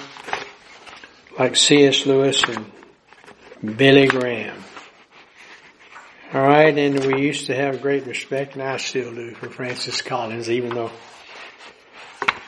like 1.37 1.57
C.S. 1.57 2.05
Lewis 2.05 2.41
and 2.43 3.77
Billy 3.77 4.07
Graham. 4.07 4.63
Alright, 6.33 6.77
and 6.77 7.03
we 7.03 7.21
used 7.21 7.47
to 7.47 7.55
have 7.55 7.81
great 7.81 8.05
respect, 8.05 8.53
and 8.53 8.63
I 8.63 8.77
still 8.77 9.13
do, 9.13 9.35
for 9.35 9.49
Francis 9.49 10.01
Collins, 10.01 10.49
even 10.49 10.69
though 10.73 10.91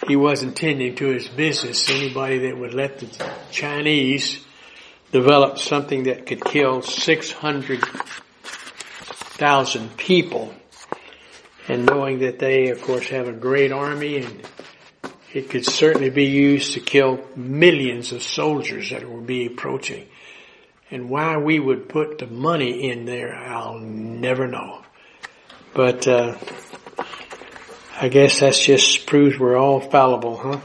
he 0.08 0.16
wasn't 0.16 0.56
tending 0.56 0.96
to 0.96 1.08
his 1.08 1.28
business. 1.28 1.89
Anybody 1.89 2.48
that 2.48 2.58
would 2.58 2.74
let 2.74 3.00
the 3.00 3.30
Chinese 3.52 4.46
develop 5.12 5.58
something 5.58 6.04
that 6.04 6.26
could 6.26 6.46
kill 6.46 6.82
600,000 9.42 9.98
people 9.98 10.54
and 11.68 11.88
knowing 11.88 12.20
that 12.20 12.38
they 12.38 12.70
of 12.70 12.80
course 12.84 13.10
have 13.10 13.28
a 13.28 13.32
great 13.32 13.72
army 13.72 14.18
and 14.18 14.48
it 15.34 15.50
could 15.50 15.66
certainly 15.66 16.12
be 16.12 16.26
used 16.26 16.74
to 16.74 16.80
kill 16.80 17.20
millions 17.36 18.12
of 18.12 18.22
soldiers 18.22 18.92
that 18.92 19.10
will 19.10 19.22
be 19.22 19.48
approaching. 19.48 20.08
And 20.92 21.10
why 21.10 21.38
we 21.38 21.60
would 21.60 21.89
put 21.89 22.20
the 22.20 22.28
money 22.28 22.88
in 22.92 23.06
there, 23.06 23.34
I'll 23.34 23.80
never 23.80 24.46
know. 24.46 24.84
But, 25.74 26.08
uh, 26.08 26.38
I 28.00 28.10
guess 28.10 28.42
that 28.42 28.54
just 28.54 29.08
proves 29.08 29.39
we're 29.39 29.58
all 29.58 29.80
fallible, 29.80 30.38
huh? 30.38 30.60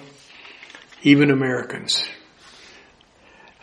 Even 1.03 1.31
Americans. 1.31 2.07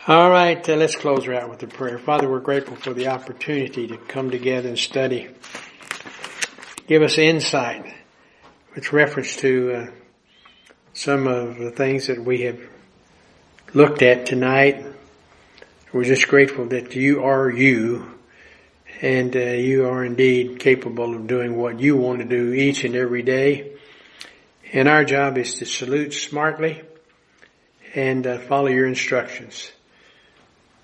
All 0.06 0.28
right, 0.28 0.68
uh, 0.68 0.76
let's 0.76 0.96
close 0.96 1.26
out 1.26 1.48
with 1.48 1.62
a 1.62 1.66
prayer. 1.66 1.96
Father, 1.98 2.28
we're 2.28 2.40
grateful 2.40 2.76
for 2.76 2.92
the 2.92 3.08
opportunity 3.08 3.86
to 3.86 3.96
come 3.96 4.30
together 4.30 4.68
and 4.68 4.78
study. 4.78 5.30
Give 6.86 7.00
us 7.00 7.16
insight 7.16 7.94
with 8.74 8.92
reference 8.92 9.34
to 9.36 9.72
uh, 9.72 9.86
some 10.92 11.26
of 11.26 11.56
the 11.56 11.70
things 11.70 12.08
that 12.08 12.22
we 12.22 12.42
have 12.42 12.60
looked 13.72 14.02
at 14.02 14.26
tonight. 14.26 14.84
We're 15.90 16.04
just 16.04 16.28
grateful 16.28 16.66
that 16.66 16.94
you 16.94 17.24
are 17.24 17.48
you 17.48 18.18
and 19.00 19.34
uh, 19.34 19.38
you 19.38 19.86
are 19.86 20.04
indeed 20.04 20.60
capable 20.60 21.14
of 21.14 21.26
doing 21.26 21.56
what 21.56 21.80
you 21.80 21.96
want 21.96 22.18
to 22.18 22.26
do 22.26 22.52
each 22.52 22.84
and 22.84 22.94
every 22.94 23.22
day. 23.22 23.72
And 24.70 24.86
our 24.86 25.06
job 25.06 25.38
is 25.38 25.54
to 25.60 25.64
salute 25.64 26.12
smartly 26.12 26.82
and 27.94 28.26
uh, 28.26 28.36
follow 28.40 28.66
your 28.66 28.86
instructions. 28.86 29.72